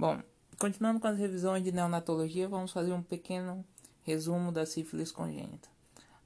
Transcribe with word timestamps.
Bom, 0.00 0.18
continuando 0.58 0.98
com 0.98 1.08
as 1.08 1.18
revisões 1.18 1.62
de 1.62 1.70
neonatologia, 1.72 2.48
vamos 2.48 2.72
fazer 2.72 2.90
um 2.90 3.02
pequeno 3.02 3.62
resumo 4.02 4.50
da 4.50 4.64
sífilis 4.64 5.12
congênita. 5.12 5.68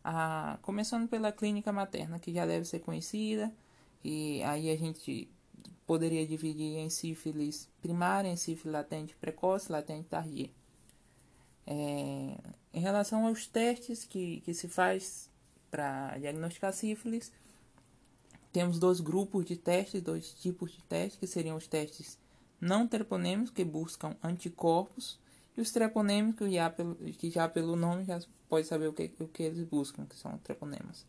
Ah, 0.05 0.61
começando 0.63 1.09
pela 1.09 1.33
clínica 1.33 1.73
materna, 1.73 2.21
que 2.21 2.33
já 2.33 2.47
deve 2.47 2.67
ser 2.67 2.79
conhecida, 2.79 3.53
e 4.05 4.41
aí 4.45 4.71
a 4.71 4.77
gente 4.77 5.29
poderia 5.85 6.25
dividir 6.25 6.79
em 6.79 6.89
sífilis 6.89 7.69
primária, 7.83 8.29
em 8.29 8.37
sífilis 8.37 8.73
latente 8.73 9.17
precoce, 9.17 9.73
latente 9.73 10.07
tardia. 10.07 10.53
É, 11.67 12.39
em 12.73 12.81
relação 12.81 13.27
aos 13.27 13.49
testes 13.49 14.05
que, 14.05 14.41
que 14.43 14.55
se 14.55 14.69
faz 14.69 15.29
para 15.69 16.17
diagnosticar 16.19 16.73
sífilis, 16.73 17.33
temos 18.53 18.79
dois 18.79 19.01
grupos 19.01 19.45
de 19.45 19.57
testes, 19.57 20.01
dois 20.01 20.33
tipos 20.33 20.71
de 20.71 20.83
testes, 20.85 21.19
que 21.19 21.27
seriam 21.27 21.57
os 21.57 21.67
testes 21.67 22.23
não 22.61 22.87
treponêmicos, 22.87 23.51
que 23.51 23.65
buscam 23.65 24.17
anticorpos, 24.23 25.19
e 25.57 25.61
os 25.61 25.71
treponêmicos, 25.71 26.53
já 26.53 26.69
pelo, 26.71 26.95
que 26.97 27.31
já 27.31 27.49
pelo 27.49 27.77
nome 27.77 28.05
já 28.05 28.21
pode 28.49 28.67
saber 28.67 28.89
o 28.89 28.93
que, 28.93 29.13
o 29.21 29.29
que 29.29 29.45
eles 29.45 29.65
buscam, 29.65 30.05
que 30.07 30.17
são 30.17 30.37
treponemas. 30.39 31.07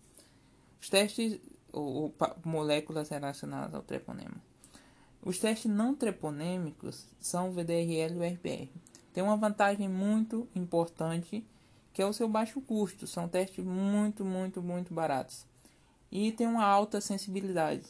Os 0.81 0.89
testes, 0.89 1.39
ou, 1.71 2.03
ou 2.03 2.15
moléculas 2.43 3.09
relacionadas 3.09 3.73
ao 3.73 3.81
treponema. 3.81 4.35
Os 5.21 5.39
testes 5.39 5.71
não 5.71 5.95
treponêmicos 5.95 7.07
são 7.19 7.49
o 7.49 7.51
VDRL 7.51 8.15
e 8.15 8.19
o 8.19 8.33
RPR. 8.33 8.69
Tem 9.11 9.23
uma 9.23 9.37
vantagem 9.37 9.89
muito 9.89 10.47
importante, 10.53 11.43
que 11.91 12.01
é 12.01 12.05
o 12.05 12.13
seu 12.13 12.27
baixo 12.27 12.61
custo. 12.61 13.07
São 13.07 13.27
testes 13.27 13.65
muito, 13.65 14.23
muito, 14.23 14.61
muito 14.61 14.93
baratos 14.93 15.45
e 16.11 16.31
tem 16.31 16.47
uma 16.47 16.63
alta 16.63 17.01
sensibilidade. 17.01 17.83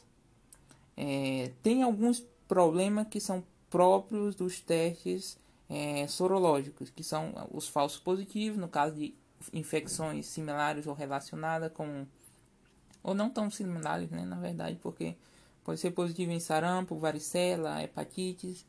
É, 0.97 1.51
tem 1.61 1.83
alguns 1.83 2.25
problemas 2.47 3.07
que 3.07 3.19
são 3.19 3.43
próprios 3.69 4.35
dos 4.35 4.59
testes 4.59 5.37
é, 5.69 6.07
sorológicos, 6.07 6.89
que 6.89 7.03
são 7.03 7.33
os 7.51 7.67
falsos 7.67 7.99
positivos, 7.99 8.57
no 8.57 8.67
caso 8.67 8.95
de 8.95 9.13
infecções 9.53 10.25
similares 10.25 10.87
ou 10.87 10.93
relacionadas 10.93 11.71
com. 11.71 12.05
ou 13.03 13.13
não 13.13 13.29
tão 13.29 13.49
similares, 13.49 14.09
né, 14.09 14.25
na 14.25 14.39
verdade, 14.39 14.77
porque 14.81 15.15
pode 15.63 15.79
ser 15.79 15.91
positivo 15.91 16.31
em 16.31 16.39
sarampo, 16.39 16.97
varicela, 16.97 17.83
hepatites, 17.83 18.65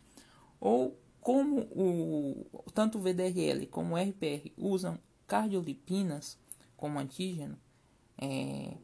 ou 0.60 0.96
como 1.20 1.60
o, 1.72 2.46
tanto 2.72 2.98
o 2.98 3.00
VDRL 3.00 3.66
como 3.66 3.94
o 3.94 3.98
RPR 3.98 4.52
usam 4.56 4.98
cardiolipinas 5.26 6.38
como 6.76 6.98
antígeno, 6.98 7.58
é, 8.18 8.74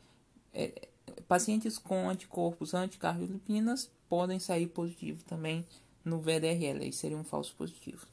é, 0.53 0.89
pacientes 1.29 1.79
com 1.79 2.09
anticorpos 2.09 2.75
anticardiolipinas 2.75 3.91
podem 4.13 4.39
sair 4.39 4.67
positivos 4.67 5.25
também 5.25 5.65
no 6.05 6.21
VDRL, 6.21 6.85
aí 6.85 6.93
seria 6.93 7.17
um 7.17 7.25
falso 7.25 7.55
positivo. 7.57 8.07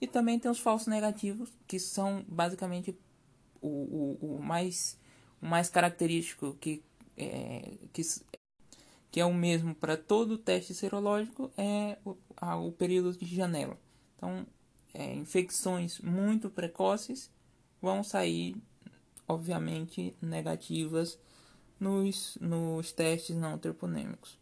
E 0.00 0.06
também 0.06 0.38
tem 0.38 0.48
os 0.48 0.60
falsos 0.60 0.86
negativos, 0.86 1.50
que 1.66 1.76
são 1.80 2.24
basicamente 2.28 2.96
o, 3.60 3.66
o, 3.66 4.36
o 4.36 4.40
mais, 4.40 4.96
o 5.42 5.46
mais 5.46 5.68
característico, 5.68 6.56
que, 6.60 6.84
é, 7.16 7.78
que, 7.92 8.02
que 9.10 9.18
é 9.18 9.24
o 9.24 9.34
mesmo 9.34 9.74
para 9.74 9.96
todo 9.96 10.38
teste 10.38 10.72
serológico, 10.72 11.50
é 11.58 11.98
o, 12.04 12.16
a, 12.36 12.56
o 12.56 12.70
período 12.70 13.12
de 13.18 13.34
janela. 13.34 13.76
Então, 14.16 14.46
é, 14.94 15.12
infecções 15.16 15.98
muito 15.98 16.48
precoces 16.48 17.28
vão 17.82 18.04
sair, 18.04 18.54
obviamente, 19.26 20.14
negativas 20.22 21.18
nos, 21.80 22.38
nos 22.40 22.92
testes 22.92 23.34
não 23.34 23.58
treponêmicos. 23.58 24.38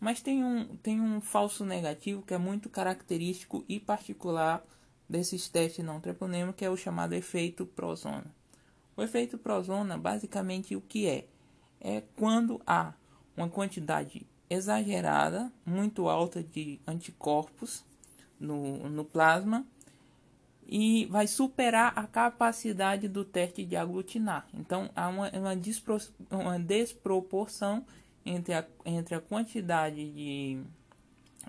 Mas 0.00 0.20
tem 0.20 0.44
um, 0.44 0.76
tem 0.76 1.00
um 1.00 1.20
falso 1.20 1.64
negativo 1.64 2.22
que 2.22 2.34
é 2.34 2.38
muito 2.38 2.68
característico 2.68 3.64
e 3.68 3.80
particular 3.80 4.64
desses 5.08 5.48
testes 5.48 5.84
não 5.84 6.00
treponêmicos, 6.00 6.56
que 6.56 6.64
é 6.64 6.70
o 6.70 6.76
chamado 6.76 7.14
efeito 7.14 7.66
prozona. 7.66 8.26
O 8.96 9.02
efeito 9.02 9.38
prozona, 9.38 9.96
basicamente, 9.96 10.76
o 10.76 10.80
que 10.80 11.06
é? 11.06 11.26
É 11.80 12.02
quando 12.16 12.60
há 12.66 12.92
uma 13.36 13.48
quantidade 13.48 14.26
exagerada, 14.50 15.52
muito 15.64 16.08
alta 16.08 16.42
de 16.42 16.80
anticorpos 16.86 17.84
no, 18.38 18.88
no 18.88 19.04
plasma 19.04 19.64
e 20.66 21.06
vai 21.06 21.26
superar 21.26 21.92
a 21.96 22.06
capacidade 22.06 23.08
do 23.08 23.24
teste 23.24 23.64
de 23.64 23.76
aglutinar. 23.76 24.46
Então 24.52 24.90
há 24.94 25.08
uma, 25.08 25.30
uma, 25.30 25.56
despro, 25.56 25.98
uma 26.30 26.58
desproporção 26.58 27.84
entre 28.24 28.54
a, 28.54 28.64
entre 28.84 29.14
a 29.14 29.20
quantidade 29.20 29.96
de, 30.12 30.60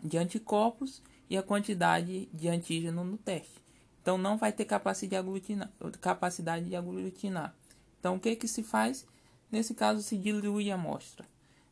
de 0.03 0.17
anticorpos 0.17 1.01
e 1.29 1.37
a 1.37 1.43
quantidade 1.43 2.27
de 2.33 2.47
antígeno 2.47 3.03
no 3.03 3.17
teste. 3.17 3.59
Então 4.01 4.17
não 4.17 4.37
vai 4.37 4.51
ter 4.51 4.65
capacidade 4.65 5.09
de 5.09 5.15
aglutinar. 5.15 5.71
Capacidade 6.01 6.65
de 6.65 6.75
aglutinar. 6.75 7.55
Então 7.99 8.15
o 8.15 8.19
que, 8.19 8.35
que 8.35 8.47
se 8.47 8.63
faz? 8.63 9.05
Nesse 9.51 9.73
caso 9.73 10.01
se 10.01 10.17
dilui 10.17 10.71
a 10.71 10.75
amostra. 10.75 11.25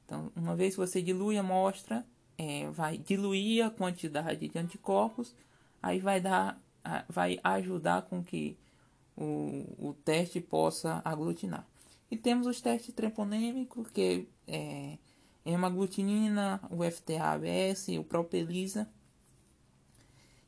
Então 0.05 0.31
uma 0.35 0.55
vez 0.55 0.73
que 0.75 0.79
você 0.79 1.01
dilui 1.01 1.37
a 1.37 1.41
amostra, 1.41 2.05
é, 2.37 2.69
vai 2.69 2.97
diluir 2.97 3.65
a 3.65 3.69
quantidade 3.69 4.47
de 4.47 4.59
anticorpos, 4.59 5.33
aí 5.81 5.99
vai 5.99 6.21
dar 6.21 6.59
vai 7.09 7.39
ajudar 7.43 8.03
com 8.03 8.23
que 8.23 8.57
o, 9.15 9.65
o 9.77 9.95
teste 10.05 10.39
possa 10.39 11.01
aglutinar. 11.03 11.65
E 12.09 12.17
temos 12.17 12.47
os 12.47 12.61
testes 12.61 12.93
treponêmicos, 12.93 13.89
que 13.89 14.27
é 14.47 14.97
hemaglutinina, 15.45 16.61
o 16.69 16.83
FTA-ABS, 16.83 17.89
o 17.99 18.03
Propelisa. 18.03 18.89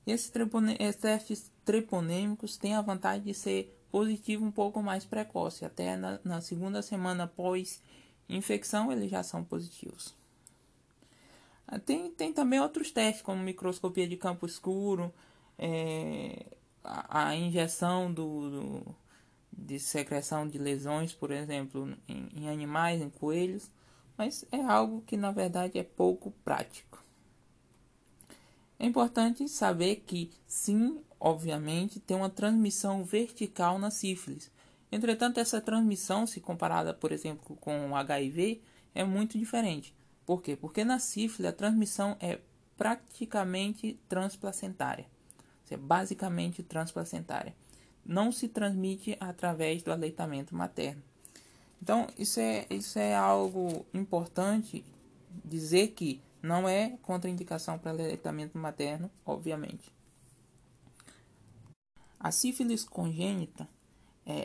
Esses, 0.05 0.31
esses 0.79 0.95
testes 1.01 1.51
treponêmicos 1.63 2.57
têm 2.57 2.75
a 2.75 2.81
vantagem 2.81 3.23
de 3.23 3.33
ser 3.33 3.77
positivo 3.91 4.45
um 4.45 4.51
pouco 4.51 4.81
mais 4.81 5.05
precoce. 5.05 5.65
Até 5.65 5.95
na, 5.95 6.19
na 6.23 6.41
segunda 6.41 6.81
semana 6.81 7.25
após 7.25 7.81
infecção, 8.27 8.91
eles 8.91 9.09
já 9.09 9.23
são 9.23 9.43
positivos. 9.43 10.15
Ah, 11.67 11.79
tem, 11.79 12.09
tem 12.11 12.33
também 12.33 12.59
outros 12.59 12.91
testes, 12.91 13.21
como 13.21 13.43
microscopia 13.43 14.07
de 14.07 14.17
campo 14.17 14.45
escuro, 14.45 15.13
é, 15.57 16.45
a, 16.83 17.27
a, 17.29 17.35
injeção 17.35 18.11
do, 18.11 18.49
do, 18.49 18.95
de 19.59 19.79
secreção 19.79 20.47
de 20.47 20.57
lesões, 20.57 21.13
por 21.13 21.31
exemplo, 21.31 21.95
em, 22.07 22.29
em 22.35 22.49
animais, 22.49 23.01
em 23.01 23.09
coelhos, 23.09 23.69
mas 24.17 24.45
é 24.51 24.61
algo 24.61 25.01
que 25.05 25.15
na 25.15 25.31
verdade 25.31 25.77
é 25.77 25.83
pouco 25.83 26.31
prático. 26.43 27.03
É 28.77 28.85
importante 28.85 29.47
saber 29.47 29.97
que, 30.07 30.31
sim, 30.47 31.01
obviamente, 31.19 31.99
tem 31.99 32.15
uma 32.15 32.29
transmissão 32.29 33.03
vertical 33.03 33.77
na 33.77 33.91
sífilis. 33.91 34.49
Entretanto, 34.91 35.39
essa 35.39 35.59
transmissão, 35.59 36.25
se 36.25 36.39
comparada, 36.39 36.93
por 36.93 37.11
exemplo, 37.11 37.57
com 37.57 37.89
o 37.89 37.95
HIV, 37.95 38.61
é 38.95 39.03
muito 39.03 39.37
diferente. 39.37 39.93
Por 40.25 40.41
quê? 40.41 40.55
Porque 40.55 40.83
na 40.83 40.97
sífilis 40.97 41.49
a 41.49 41.53
transmissão 41.53 42.15
é 42.21 42.39
praticamente 42.77 43.99
transplacentária 44.07 45.05
é 45.73 45.77
basicamente 45.77 46.63
transplacentária. 46.63 47.55
Não 48.09 48.31
se 48.31 48.47
transmite 48.47 49.15
através 49.19 49.83
do 49.83 49.91
aleitamento 49.91 50.55
materno. 50.55 51.03
Então, 51.79 52.07
isso 52.17 52.39
é, 52.39 52.65
isso 52.67 52.97
é 52.97 53.15
algo 53.15 53.85
importante 53.93 54.83
dizer 55.45 55.89
que 55.89 56.19
não 56.41 56.67
é 56.67 56.97
contraindicação 57.03 57.77
para 57.77 57.91
aleitamento 57.91 58.57
materno, 58.57 59.11
obviamente. 59.23 59.91
A 62.19 62.31
sífilis 62.31 62.83
congênita, 62.83 63.69
é, 64.25 64.43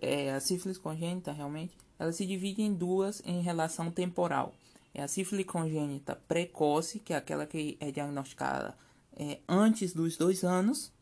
é, 0.00 0.32
a 0.32 0.40
sífilis 0.40 0.76
congênita 0.76 1.30
realmente, 1.30 1.78
ela 2.00 2.10
se 2.10 2.26
divide 2.26 2.62
em 2.62 2.74
duas 2.74 3.22
em 3.24 3.40
relação 3.42 3.92
temporal. 3.92 4.52
É 4.92 5.04
a 5.04 5.08
sífilis 5.08 5.46
congênita 5.46 6.16
precoce, 6.26 6.98
que 6.98 7.12
é 7.12 7.16
aquela 7.16 7.46
que 7.46 7.76
é 7.78 7.92
diagnosticada 7.92 8.76
é, 9.16 9.38
antes 9.48 9.92
dos 9.92 10.16
dois 10.16 10.42
anos, 10.42 10.92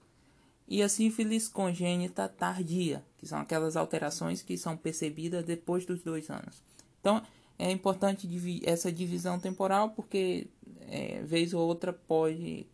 e 0.68 0.82
a 0.82 0.88
sífilis 0.88 1.48
congênita 1.48 2.28
tardia, 2.28 3.04
que 3.18 3.26
são 3.26 3.38
aquelas 3.38 3.76
alterações 3.76 4.42
que 4.42 4.58
são 4.58 4.76
percebidas 4.76 5.44
depois 5.44 5.86
dos 5.86 6.02
dois 6.02 6.28
anos. 6.28 6.62
Então, 7.00 7.22
é 7.58 7.70
importante 7.70 8.28
essa 8.64 8.90
divisão 8.90 9.38
temporal, 9.38 9.90
porque 9.90 10.48
é, 10.88 11.22
vez 11.22 11.54
ou 11.54 11.66
outra 11.66 11.92
pode, 11.92 12.66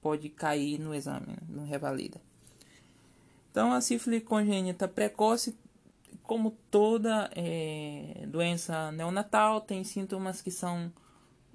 pode 0.00 0.28
cair 0.30 0.78
no 0.78 0.94
exame, 0.94 1.26
né, 1.26 1.36
não 1.48 1.64
revalida. 1.64 2.20
Então, 3.50 3.72
a 3.72 3.80
sífilis 3.80 4.24
congênita 4.24 4.88
precoce, 4.88 5.56
como 6.22 6.52
toda 6.70 7.30
é, 7.36 8.24
doença 8.26 8.90
neonatal, 8.92 9.60
tem 9.60 9.84
sintomas 9.84 10.40
que 10.40 10.50
são 10.50 10.90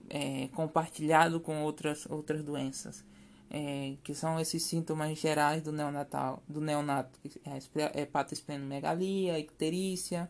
é, 0.10 0.48
compartilhado 0.50 1.40
com 1.40 1.64
outras, 1.64 2.06
outras 2.06 2.44
doenças, 2.44 3.04
é, 3.50 3.96
que 4.04 4.14
são 4.14 4.40
esses 4.40 4.64
sintomas 4.64 5.18
gerais 5.18 5.62
do 5.62 5.72
neonatal, 5.72 6.42
do 6.48 6.60
neonato, 6.62 7.20
é, 7.46 8.02
hepatosplenomegalia, 8.02 9.40
icterícia. 9.40 10.30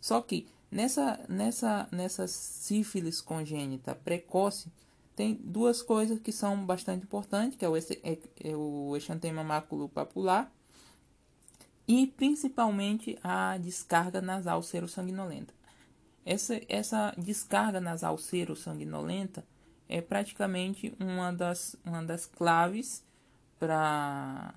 Só 0.00 0.20
que 0.20 0.46
nessa, 0.70 1.20
nessa, 1.28 1.88
nessa 1.90 2.26
sífilis 2.26 3.20
congênita 3.20 3.94
precoce, 3.94 4.70
tem 5.14 5.34
duas 5.34 5.82
coisas 5.82 6.18
que 6.18 6.32
são 6.32 6.64
bastante 6.64 7.04
importantes, 7.04 7.56
que 7.56 7.64
é 7.64 7.68
o, 7.68 7.76
é, 7.76 7.82
é 7.82 8.56
o 8.56 8.96
exantema 8.96 9.44
maculopapular 9.44 10.50
e 11.86 12.06
principalmente 12.06 13.18
a 13.22 13.58
descarga 13.58 14.22
nasal 14.22 14.62
serossanguinolenta. 14.62 15.52
Essa, 16.24 16.60
essa 16.68 17.14
descarga 17.18 17.80
nasal 17.80 18.16
serossanguinolenta 18.16 19.44
é 19.96 20.00
praticamente 20.00 20.94
uma 20.98 21.32
das, 21.32 21.76
uma 21.84 22.02
das 22.02 22.26
claves 22.26 23.04
para 23.58 24.54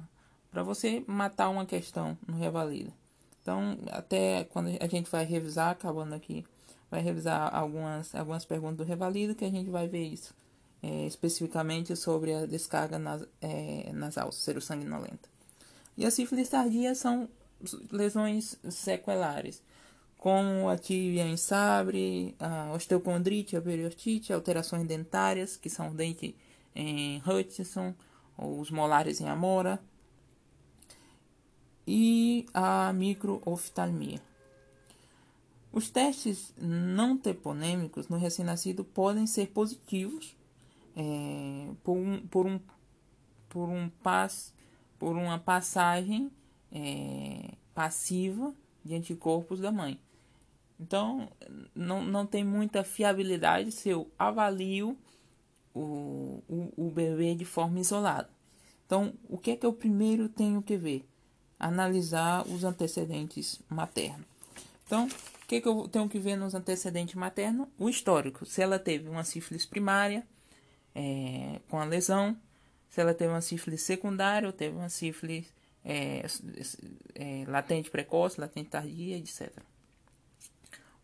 você 0.64 1.04
matar 1.08 1.50
uma 1.50 1.66
questão 1.66 2.18
no 2.28 2.38
Revalida. 2.38 2.92
Então, 3.42 3.78
até 3.92 4.46
quando 4.46 4.70
a 4.80 4.88
gente 4.88 5.10
vai 5.12 5.24
revisar, 5.26 5.72
acabando 5.72 6.16
aqui, 6.16 6.46
vai 6.90 7.02
revisar 7.02 7.54
algumas, 7.54 8.16
algumas 8.16 8.46
perguntas 8.46 8.78
do 8.78 8.84
Revalida 8.84 9.36
que 9.36 9.46
a 9.46 9.52
gente 9.52 9.70
vai 9.70 9.88
ver 9.88 10.08
isso 10.08 10.34
é, 10.86 11.08
especificamente 11.08 11.96
sobre 11.96 12.32
a 12.34 12.46
descarga 12.46 13.00
nas, 13.00 13.24
é, 13.42 13.92
nasal 13.92 14.32
serossanguinolenta. 14.32 15.28
E 15.98 16.06
a 16.06 16.12
sífilis 16.12 16.50
tardia 16.50 16.94
são 16.94 17.28
lesões 17.92 18.56
sequelares, 18.70 19.64
como 20.26 20.70
a 20.70 20.76
tibia 20.76 21.24
em 21.24 21.38
sabre, 21.38 22.36
a 22.40 22.74
osteocondrite, 22.74 23.56
a 23.56 23.62
periostite, 23.62 24.34
alterações 24.34 24.88
dentárias, 24.88 25.56
que 25.56 25.70
são 25.70 25.96
dente 25.96 26.36
em 26.74 27.22
Hutchinson, 27.22 27.94
ou 28.36 28.60
os 28.60 28.72
molares 28.72 29.22
em 29.22 29.30
Amora, 29.30 29.80
e 31.86 32.48
a 32.56 32.92
microoftalmia. 32.92 34.20
Os 35.72 35.92
testes 35.92 36.52
não 36.58 37.16
teponêmicos 37.16 38.08
no 38.08 38.18
recém-nascido 38.18 38.84
podem 38.84 39.28
ser 39.28 39.50
positivos 39.50 40.36
é, 40.96 41.70
por, 41.84 41.98
um, 41.98 42.28
por, 42.28 42.48
um, 42.48 42.60
por, 43.48 43.70
um 43.70 43.90
pass, 44.02 44.56
por 44.98 45.16
uma 45.16 45.38
passagem 45.38 46.32
é, 46.72 47.52
passiva 47.76 48.52
de 48.84 48.96
anticorpos 48.96 49.60
da 49.60 49.72
mãe. 49.72 50.00
Então, 50.80 51.30
não, 51.74 52.04
não 52.04 52.26
tem 52.26 52.44
muita 52.44 52.84
fiabilidade 52.84 53.72
se 53.72 53.90
eu 53.90 54.12
avalio 54.20 54.98
o, 55.74 56.44
o, 56.48 56.74
o 56.88 56.92
bebê 56.92 57.34
de 57.36 57.46
forma 57.46 57.80
isolada. 57.80 58.30
Então, 58.86 59.14
o 59.28 59.38
que 59.38 59.52
é 59.52 59.56
que 59.56 59.66
eu 59.66 59.74
primeiro 59.74 60.30
tenho 60.30 60.62
que 60.62 60.78
ver? 60.78 61.06
Analisar 61.58 62.46
os 62.48 62.64
antecedentes 62.64 63.60
maternos. 63.70 64.26
Então, 64.86 65.08
o 65.08 65.48
que, 65.48 65.56
é 65.56 65.62
que 65.62 65.68
eu 65.68 65.88
tenho 65.88 66.08
que 66.10 66.20
ver 66.20 66.36
nos 66.36 66.54
antecedentes 66.54 67.16
maternos? 67.16 67.68
O 67.80 67.90
histórico. 67.90 68.46
Se 68.46 68.62
ela 68.62 68.78
teve 68.78 69.10
uma 69.10 69.24
sífilis 69.24 69.66
primária, 69.66 70.26
é, 70.94 71.60
com 71.70 71.80
a 71.80 71.86
lesão, 71.86 72.38
se 72.90 73.02
ela 73.02 73.14
teve 73.14 73.32
uma 73.32 73.42
sífilis 73.42 73.82
secundária 73.82 74.48
ou 74.48 74.54
teve 74.54 74.76
uma 74.76 74.90
sífilis 74.90 75.52
é, 75.84 76.26
é, 77.16 77.44
latente 77.48 77.90
precoce, 77.90 78.40
latente 78.40 78.70
tardia, 78.70 79.18
etc. 79.18 79.52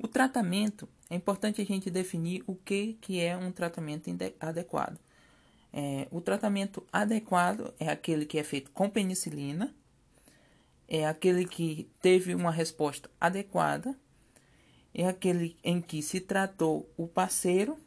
O 0.01 0.07
tratamento, 0.07 0.89
é 1.09 1.15
importante 1.15 1.61
a 1.61 1.65
gente 1.65 1.89
definir 1.89 2.43
o 2.47 2.55
que, 2.55 2.93
que 3.01 3.19
é 3.19 3.37
um 3.37 3.51
tratamento 3.51 4.09
adequado. 4.39 4.99
É, 5.71 6.07
o 6.11 6.19
tratamento 6.19 6.85
adequado 6.91 7.73
é 7.79 7.87
aquele 7.89 8.25
que 8.25 8.37
é 8.37 8.43
feito 8.43 8.71
com 8.71 8.89
penicilina, 8.89 9.73
é 10.87 11.05
aquele 11.07 11.45
que 11.45 11.89
teve 12.01 12.35
uma 12.35 12.51
resposta 12.51 13.09
adequada, 13.19 13.95
é 14.93 15.07
aquele 15.07 15.55
em 15.63 15.81
que 15.81 16.01
se 16.01 16.19
tratou 16.19 16.91
o 16.97 17.07
parceiro 17.07 17.77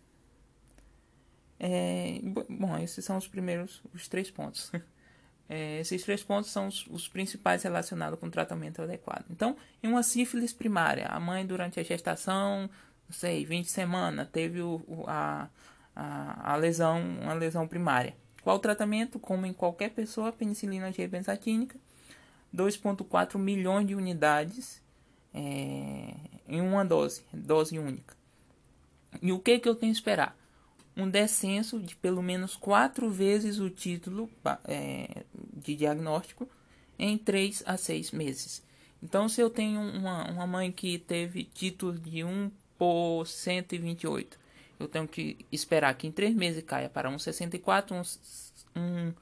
é, 1.59 2.21
bom, 2.49 2.77
esses 2.79 3.05
são 3.05 3.17
os 3.17 3.29
primeiros, 3.29 3.83
os 3.95 4.09
três 4.09 4.31
pontos. 4.31 4.71
É, 5.49 5.81
esses 5.81 6.03
três 6.03 6.23
pontos 6.23 6.51
são 6.51 6.69
os, 6.69 6.87
os, 6.87 7.07
principais 7.07 7.63
relacionados 7.63 8.19
com 8.19 8.27
o 8.27 8.31
tratamento 8.31 8.81
adequado. 8.81 9.27
Então, 9.31 9.57
em 9.83 9.89
uma 9.89 10.03
sífilis 10.03 10.53
primária, 10.53 11.07
a 11.07 11.21
mãe 11.21 11.45
durante 11.45 11.79
a 11.79 11.83
gestação, 11.83 12.71
não 13.07 13.13
sei, 13.13 13.45
20 13.45 13.67
semanas, 13.67 14.29
teve 14.31 14.63
o, 14.63 14.83
o, 14.89 15.05
a, 15.07 15.49
a, 15.95 16.53
a, 16.53 16.57
lesão, 16.57 17.01
uma 17.21 17.35
lesão 17.35 17.69
primária. 17.69 18.17
Qual 18.43 18.57
o 18.57 18.61
tratamento? 18.61 19.19
Como 19.19 19.45
em 19.45 19.53
qualquer 19.53 19.91
pessoa, 19.91 20.33
penicilina 20.33 20.91
G 20.91 21.07
benzatínica, 21.07 21.79
2,4 22.55 23.39
milhões 23.39 23.87
de 23.87 23.95
unidades 23.95 24.83
é, 25.33 26.15
em 26.49 26.61
uma 26.61 26.85
dose, 26.85 27.23
dose 27.33 27.79
única. 27.79 28.17
E 29.21 29.31
o 29.33 29.39
que, 29.39 29.59
que 29.59 29.69
eu 29.69 29.75
tenho 29.75 29.93
que 29.93 29.99
esperar? 29.99 30.37
Um 30.97 31.09
descenso 31.09 31.81
de 31.81 31.97
pelo 31.97 32.23
menos 32.23 32.57
quatro 32.57 33.11
vezes 33.11 33.59
o 33.59 33.69
título 33.69 34.31
é, 34.65 35.25
de 35.53 35.75
diagnóstico 35.75 36.49
em 36.99 37.19
três 37.19 37.63
a 37.67 37.77
seis 37.77 38.13
meses. 38.13 38.63
Então, 39.03 39.29
se 39.29 39.41
eu 39.41 39.51
tenho 39.51 39.81
uma, 39.81 40.31
uma 40.31 40.47
mãe 40.47 40.73
que 40.73 40.99
teve 40.99 41.45
título 41.45 41.99
de 41.99 42.25
1 42.25 42.51
por 42.79 43.27
128, 43.27 44.39
eu 44.79 44.89
tenho 44.89 45.07
que 45.07 45.45
esperar 45.53 45.95
que 45.95 46.07
em 46.07 46.13
três 46.13 46.35
meses 46.35 46.63
caia 46.65 46.89
para 46.89 47.11
1,64, 47.11 48.19
1, 48.75 49.13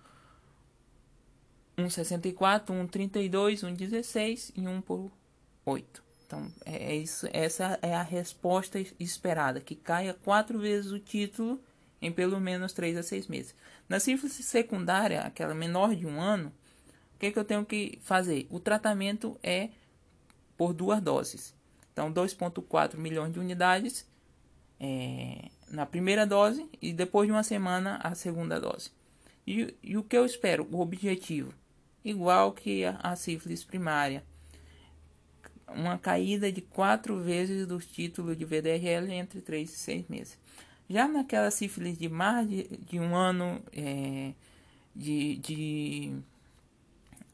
1,64, 1.79 2.67
1,32, 2.67 3.77
1,16 3.77 4.53
e 4.57 4.69
1 4.69 4.81
por 4.83 5.11
8. 5.65 6.12
Então, 6.33 6.51
é, 6.65 6.93
é 6.93 6.97
isso, 6.97 7.29
essa 7.31 7.79
é 7.83 7.95
a 7.95 8.03
resposta 8.03 8.83
esperada, 8.99 9.61
que 9.61 9.77
caia 9.77 10.15
quatro 10.15 10.59
vezes 10.59 10.91
o 10.91 10.99
título 10.99 11.61
em 12.01 12.11
pelo 12.11 12.41
menos 12.41 12.73
três 12.73 12.97
a 12.97 13.03
seis 13.03 13.27
meses. 13.27 13.55
Na 13.87 14.01
sífilis 14.01 14.33
secundária, 14.33 15.21
aquela 15.21 15.55
menor 15.55 15.95
de 15.95 16.07
um 16.07 16.19
ano, 16.23 16.51
o 17.15 17.19
que, 17.19 17.27
é 17.27 17.31
que 17.31 17.39
eu 17.39 17.45
tenho 17.45 17.67
que 17.67 17.99
fazer? 18.03 18.47
O 18.49 18.59
tratamento 18.59 19.39
é 19.43 19.69
por 20.57 20.73
duas 20.73 21.03
doses. 21.03 21.55
Então, 21.93 22.11
2,4 22.11 22.97
milhões 22.97 23.31
de 23.31 23.39
unidades 23.39 24.09
é, 24.81 25.51
na 25.69 25.85
primeira 25.85 26.27
dose 26.27 26.67
e 26.81 26.95
depois 26.95 27.27
de 27.27 27.33
uma 27.33 27.43
semana 27.43 28.01
a 28.03 28.15
segunda 28.15 28.59
dose. 28.59 28.91
E, 29.47 29.77
e 29.83 29.99
o 29.99 30.03
que 30.03 30.17
eu 30.17 30.25
espero? 30.25 30.67
O 30.73 30.81
objetivo, 30.81 31.53
igual 32.03 32.53
que 32.53 32.87
a, 32.87 32.97
a 33.03 33.17
sífilis 33.17 33.63
primária, 33.63 34.25
uma 35.77 35.99
caída 35.99 36.51
de 36.51 36.61
quatro 36.61 37.21
vezes 37.21 37.67
dos 37.67 37.87
títulos 37.87 38.37
de 38.37 38.45
VDRL 38.45 39.13
entre 39.13 39.41
3 39.41 39.71
e 39.71 39.77
6 39.77 40.09
meses. 40.09 40.39
Já 40.89 41.09
naquela 41.09 41.51
sífilis 41.51 41.97
de 41.97 42.09
mais 42.09 42.49
de, 42.49 42.65
de 42.89 42.99
um 42.99 43.15
ano 43.17 43.63
é, 43.73 44.33
de, 44.95 45.37
de, 45.37 46.17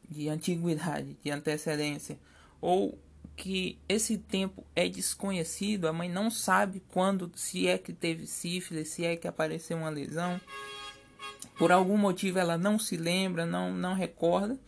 de 0.08 0.28
antiguidade, 0.28 1.16
de 1.22 1.30
antecedência, 1.30 2.18
ou 2.60 2.98
que 3.36 3.78
esse 3.88 4.18
tempo 4.18 4.64
é 4.74 4.88
desconhecido, 4.88 5.86
a 5.86 5.92
mãe 5.92 6.08
não 6.08 6.30
sabe 6.30 6.82
quando, 6.92 7.30
se 7.36 7.68
é 7.68 7.78
que 7.78 7.92
teve 7.92 8.26
sífilis, 8.26 8.88
se 8.88 9.04
é 9.04 9.16
que 9.16 9.28
apareceu 9.28 9.76
uma 9.76 9.88
lesão, 9.88 10.40
por 11.56 11.70
algum 11.70 11.96
motivo 11.96 12.38
ela 12.38 12.58
não 12.58 12.78
se 12.78 12.96
lembra, 12.96 13.46
não, 13.46 13.72
não 13.72 13.94
recorda, 13.94 14.58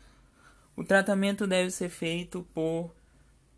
o 0.76 0.84
tratamento 0.84 1.46
deve 1.46 1.70
ser 1.70 1.88
feito 1.88 2.46
por 2.54 2.94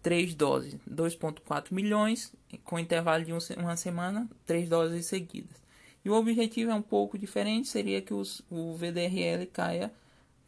três 0.02 0.34
doses, 0.34 0.76
2,4 0.90 1.72
milhões, 1.72 2.32
com 2.64 2.78
intervalo 2.78 3.24
de 3.24 3.32
uma 3.32 3.76
semana, 3.76 4.28
três 4.44 4.68
doses 4.68 5.06
seguidas. 5.06 5.62
E 6.04 6.10
o 6.10 6.14
objetivo 6.14 6.72
é 6.72 6.74
um 6.74 6.82
pouco 6.82 7.16
diferente, 7.16 7.68
seria 7.68 8.02
que 8.02 8.12
os, 8.12 8.42
o 8.50 8.74
VDRL 8.74 9.46
caia 9.46 9.92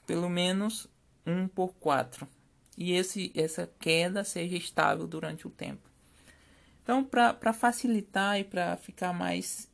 pelo 0.07 0.29
menos 0.29 0.89
1 1.25 1.49
por 1.49 1.73
4. 1.75 2.27
E 2.77 2.93
esse, 2.93 3.31
essa 3.37 3.71
queda 3.79 4.25
seja 4.25 4.57
estável 4.57 5.07
durante 5.07 5.47
o 5.47 5.51
tempo. 5.51 5.89
Então, 6.83 7.05
para 7.05 7.53
facilitar 7.53 8.39
e 8.39 8.45
para 8.45 8.77
ficar 8.77 9.13
mais 9.13 9.71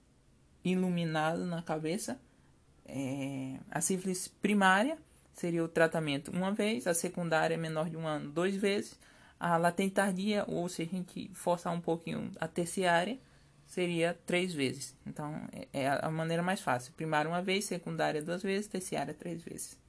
iluminado 0.63 1.47
na 1.47 1.63
cabeça, 1.63 2.21
é, 2.85 3.59
a 3.71 3.81
sífilis 3.81 4.29
primária 4.29 4.99
seria 5.33 5.65
o 5.65 5.69
tratamento 5.69 6.31
uma 6.31 6.53
vez, 6.53 6.87
a 6.87 6.93
secundária 6.93 7.57
menor 7.57 7.89
de 7.89 7.97
um 7.97 8.07
ano, 8.07 8.31
duas 8.31 8.55
vezes, 8.55 8.99
a 9.41 9.57
latente 9.57 9.95
tardia, 9.95 10.45
ou 10.47 10.69
se 10.69 10.83
a 10.83 10.85
gente 10.85 11.31
forçar 11.33 11.73
um 11.73 11.81
pouquinho 11.81 12.31
a 12.39 12.47
terciária, 12.47 13.19
seria 13.67 14.19
três 14.27 14.53
vezes. 14.53 14.95
Então, 15.07 15.35
é, 15.53 15.85
é 15.85 15.89
a 15.89 16.11
maneira 16.11 16.43
mais 16.43 16.61
fácil. 16.61 16.93
Primária 16.93 17.31
uma 17.31 17.41
vez, 17.41 17.65
secundária 17.65 18.23
duas 18.23 18.43
vezes, 18.43 18.67
terciária 18.67 19.15
três 19.15 19.43
vezes. 19.43 19.81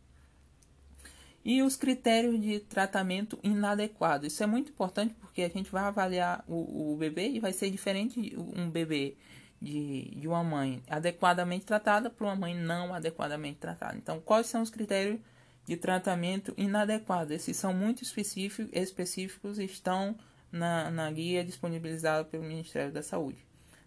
E 1.44 1.62
os 1.62 1.76
critérios 1.76 2.40
de 2.40 2.60
tratamento 2.60 3.38
inadequado. 3.44 4.26
Isso 4.26 4.42
é 4.42 4.46
muito 4.46 4.72
importante 4.72 5.14
porque 5.20 5.42
a 5.42 5.50
gente 5.50 5.72
vai 5.72 5.84
avaliar 5.84 6.46
o, 6.48 6.94
o 6.94 6.98
bebê 6.98 7.30
e 7.30 7.40
vai 7.40 7.52
ser 7.52 7.70
diferente 7.70 8.22
de 8.22 8.38
um 8.38 8.70
bebê 8.70 9.18
de, 9.60 10.12
de 10.16 10.28
uma 10.28 10.44
mãe 10.44 10.82
adequadamente 10.88 11.66
tratada 11.66 12.10
para 12.10 12.26
uma 12.26 12.36
mãe 12.36 12.56
não 12.56 12.94
adequadamente 12.94 13.58
tratada. 13.58 13.98
Então, 13.98 14.20
quais 14.22 14.48
são 14.48 14.62
os 14.62 14.70
critérios 14.70 15.20
de 15.66 15.78
tratamento 15.78 16.54
inadequado. 16.58 17.32
Esses 17.32 17.58
são 17.58 17.74
muito 17.74 18.04
específicos, 18.04 19.60
e 19.60 19.66
estão 19.66 20.18
na, 20.52 20.92
na 20.92 21.12
guia 21.12 21.44
disponibilizada 21.44 22.26
pelo 22.26 22.44
Ministério 22.44 22.92
da 22.92 23.02
Saúde. 23.02 23.46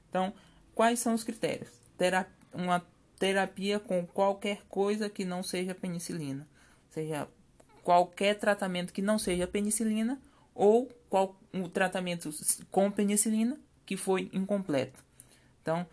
Então, 0.09 0.33
quais 0.75 0.99
são 1.01 1.15
os 1.15 1.25
critérios? 1.25 1.71
Uma 2.53 2.85
terapia 3.19 3.81
com 3.81 4.07
qualquer 4.07 4.63
coisa 4.69 5.11
que 5.11 5.25
não 5.25 5.43
seja 5.43 5.75
penicilina, 5.75 6.47
seja 6.91 7.29
qualquer 7.83 8.39
tratamento 8.39 8.93
que 8.93 9.03
não 9.03 9.19
seja 9.19 9.47
penicilina 9.47 10.21
ou 10.55 10.89
qual, 11.11 11.37
um 11.53 11.69
tratamento 11.69 12.31
com 12.71 12.91
penicilina 12.91 13.59
que 13.85 13.97
foi 13.97 14.31
incompleto. 14.33 15.05
Então, 15.63 15.87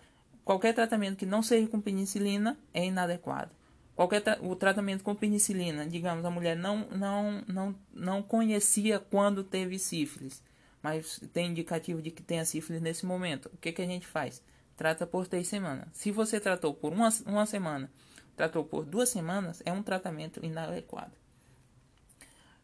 qualquer 0.45 0.73
tratamento 0.73 1.17
que 1.17 1.25
não 1.25 1.41
seja 1.41 1.67
com 1.67 1.81
penicilina 1.81 2.57
é 2.73 2.85
inadequado. 2.85 3.51
Qualquer 3.95 4.21
tra 4.21 4.39
o 4.41 4.55
tratamento 4.55 5.03
com 5.03 5.13
penicilina, 5.13 5.85
digamos, 5.85 6.23
a 6.25 6.29
mulher 6.29 6.55
não, 6.55 6.87
não, 6.89 7.43
não, 7.47 7.75
não 7.93 8.23
conhecia 8.23 8.99
quando 8.99 9.43
teve 9.43 9.77
sífilis, 9.77 10.41
mas 10.81 11.19
tem 11.33 11.51
indicativo 11.51 12.01
de 12.01 12.09
que 12.09 12.23
tenha 12.23 12.45
sífilis 12.45 12.81
nesse 12.81 13.05
momento. 13.05 13.51
O 13.53 13.57
que, 13.57 13.71
que 13.71 13.81
a 13.81 13.85
gente 13.85 14.07
faz? 14.07 14.41
Trata 14.75 15.05
por 15.05 15.27
três 15.27 15.47
semanas. 15.47 15.87
Se 15.93 16.11
você 16.11 16.39
tratou 16.39 16.73
por 16.73 16.91
uma, 16.93 17.09
uma 17.27 17.45
semana, 17.45 17.91
tratou 18.35 18.63
por 18.63 18.85
duas 18.85 19.09
semanas, 19.09 19.61
é 19.65 19.71
um 19.71 19.83
tratamento 19.83 20.43
inadequado. 20.43 21.11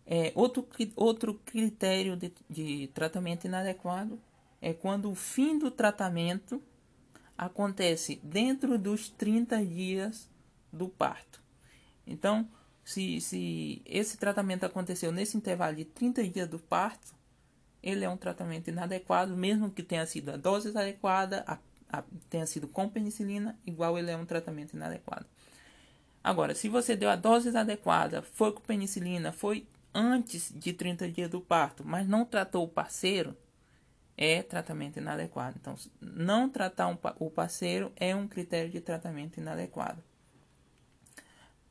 É, 0.05 0.31
outro, 0.33 0.65
outro 0.95 1.33
critério 1.45 2.15
de, 2.15 2.31
de 2.49 2.87
tratamento 2.93 3.45
inadequado 3.45 4.19
é 4.61 4.73
quando 4.73 5.11
o 5.11 5.15
fim 5.15 5.59
do 5.59 5.69
tratamento 5.69 6.63
acontece 7.37 8.19
dentro 8.23 8.79
dos 8.79 9.09
30 9.09 9.63
dias 9.65 10.29
do 10.77 10.87
parto. 10.87 11.41
Então, 12.05 12.47
se, 12.83 13.19
se 13.19 13.81
esse 13.85 14.17
tratamento 14.17 14.65
aconteceu 14.65 15.11
nesse 15.11 15.35
intervalo 15.35 15.75
de 15.75 15.83
30 15.83 16.23
dias 16.29 16.47
do 16.47 16.57
parto, 16.57 17.13
ele 17.83 18.05
é 18.05 18.09
um 18.09 18.17
tratamento 18.17 18.69
inadequado, 18.69 19.35
mesmo 19.35 19.69
que 19.69 19.83
tenha 19.83 20.05
sido 20.05 20.29
a 20.29 20.37
dose 20.37 20.69
adequada, 20.69 21.43
a, 21.45 21.57
a, 21.91 22.03
tenha 22.29 22.45
sido 22.45 22.67
com 22.67 22.87
penicilina, 22.87 23.57
igual 23.65 23.97
ele 23.97 24.11
é 24.11 24.15
um 24.15 24.25
tratamento 24.25 24.73
inadequado. 24.73 25.25
Agora, 26.23 26.55
se 26.55 26.67
você 26.67 26.95
deu 26.95 27.09
a 27.09 27.15
dose 27.15 27.55
adequada, 27.55 28.21
foi 28.21 28.51
com 28.51 28.61
penicilina, 28.61 29.31
foi 29.31 29.67
antes 29.93 30.51
de 30.55 30.73
30 30.73 31.09
dias 31.09 31.29
do 31.29 31.41
parto, 31.41 31.83
mas 31.85 32.07
não 32.07 32.25
tratou 32.25 32.65
o 32.65 32.69
parceiro, 32.69 33.35
é 34.17 34.41
tratamento 34.41 34.97
inadequado. 34.97 35.57
Então, 35.59 35.75
não 36.01 36.49
tratar 36.49 36.87
um, 36.87 36.97
o 37.19 37.29
parceiro 37.29 37.91
é 37.95 38.15
um 38.15 38.27
critério 38.27 38.69
de 38.69 38.81
tratamento 38.81 39.39
inadequado. 39.39 40.03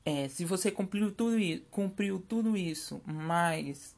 É, 0.08 0.28
se 0.28 0.44
você 0.44 0.70
cumpriu 0.70 1.10
tudo 1.10 1.36
cumpriu 1.68 2.20
tudo 2.20 2.56
isso, 2.56 3.02
mas 3.04 3.92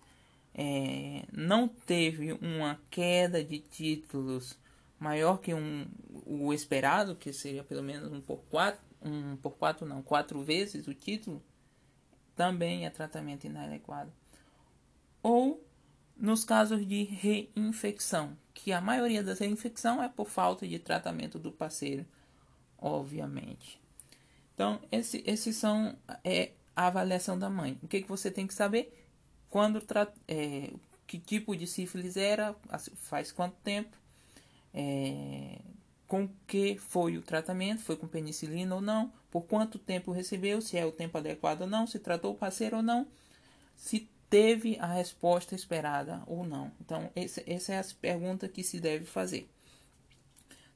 é, 0.55 1.27
não 1.31 1.69
teve 1.69 2.33
uma 2.33 2.81
queda 2.91 3.45
de 3.45 3.59
títulos 3.59 4.59
maior 4.99 5.37
que 5.37 5.53
um, 5.53 5.87
o 6.25 6.51
esperado, 6.55 7.15
que 7.15 7.31
seria 7.31 7.63
pelo 7.63 7.83
menos 7.83 8.11
um 8.11 8.23
por 8.23 8.39
quatro, 8.49 8.81
um 9.03 9.37
por 9.37 9.59
quatro 9.59 9.87
não, 9.87 10.03
quatro 10.03 10.43
vezes 10.43 10.89
o 10.89 10.95
título, 10.95 11.43
também 12.35 12.87
é 12.87 12.91
tratamento 12.91 13.45
inadequado. 13.45 14.11
Ou 15.23 15.63
nos 16.17 16.43
casos 16.43 16.89
de 16.89 17.03
reinfecção, 17.05 18.35
que 18.55 18.73
a 18.73 18.81
maioria 18.81 19.23
das 19.23 19.41
reinfecção 19.41 20.03
é 20.03 20.09
por 20.09 20.27
falta 20.27 20.67
de 20.67 20.79
tratamento 20.79 21.39
do 21.39 21.53
parceiro, 21.53 22.07
obviamente. 22.79 23.79
Então, 24.59 24.81
esse, 24.91 25.23
esses 25.25 25.55
são 25.55 25.97
é, 26.25 26.51
a 26.75 26.89
avaliação 26.89 27.39
da 27.39 27.49
mãe. 27.49 27.79
O 27.81 27.87
que, 27.87 28.03
que 28.03 28.09
você 28.09 28.29
tem 28.29 28.45
que 28.45 28.53
saber? 28.53 28.93
Quando 29.49 29.81
é, 30.27 30.73
que 31.07 31.17
tipo 31.17 31.55
de 31.55 31.65
sífilis 31.65 32.17
era, 32.17 32.57
faz 32.97 33.31
quanto 33.31 33.55
tempo, 33.63 33.97
é, 34.75 35.61
com 36.09 36.29
que 36.45 36.77
foi 36.77 37.17
o 37.17 37.23
tratamento, 37.23 37.83
foi 37.83 37.95
com 37.95 38.09
penicilina 38.09 38.75
ou 38.75 38.81
não, 38.81 39.13
por 39.31 39.43
quanto 39.43 39.79
tempo 39.79 40.11
recebeu, 40.11 40.61
se 40.61 40.77
é 40.77 40.85
o 40.85 40.91
tempo 40.91 41.17
adequado 41.17 41.61
ou 41.61 41.69
não, 41.69 41.87
se 41.87 42.01
tratou 42.01 42.33
o 42.33 42.37
parceiro 42.37 42.79
ou 42.79 42.83
não, 42.83 43.07
se 43.77 44.09
teve 44.29 44.77
a 44.81 44.87
resposta 44.87 45.55
esperada 45.55 46.21
ou 46.27 46.45
não. 46.45 46.73
Então, 46.81 47.09
esse, 47.15 47.45
essa 47.47 47.75
é 47.75 47.79
a 47.79 47.85
pergunta 48.01 48.49
que 48.49 48.65
se 48.65 48.81
deve 48.81 49.05
fazer. 49.05 49.49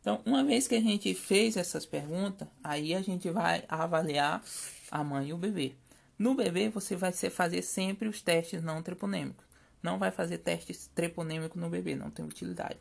Então, 0.03 0.21
uma 0.27 0.43
vez 0.43 0.67
que 0.67 0.75
a 0.75 0.81
gente 0.81 1.15
fez 1.15 1.57
essas 1.57 1.87
perguntas, 1.87 2.49
aí 2.63 2.93
a 2.93 3.01
gente 3.01 3.31
vai 3.31 3.65
avaliar 3.69 4.43
a 4.91 5.05
mãe 5.05 5.29
e 5.29 5.33
o 5.33 5.39
bebê. 5.39 5.77
No 6.19 6.35
bebê, 6.35 6.69
você 6.69 6.97
vai 6.97 7.13
fazer 7.13 7.63
sempre 7.63 8.09
os 8.09 8.21
testes 8.21 8.65
não 8.65 8.83
treponêmicos. 8.83 9.47
Não 9.81 10.01
vai 10.01 10.11
fazer 10.11 10.39
testes 10.39 10.91
treponêmicos 10.93 11.61
no 11.61 11.71
bebê, 11.71 11.95
não 11.95 12.11
tem 12.11 12.25
utilidade. 12.25 12.81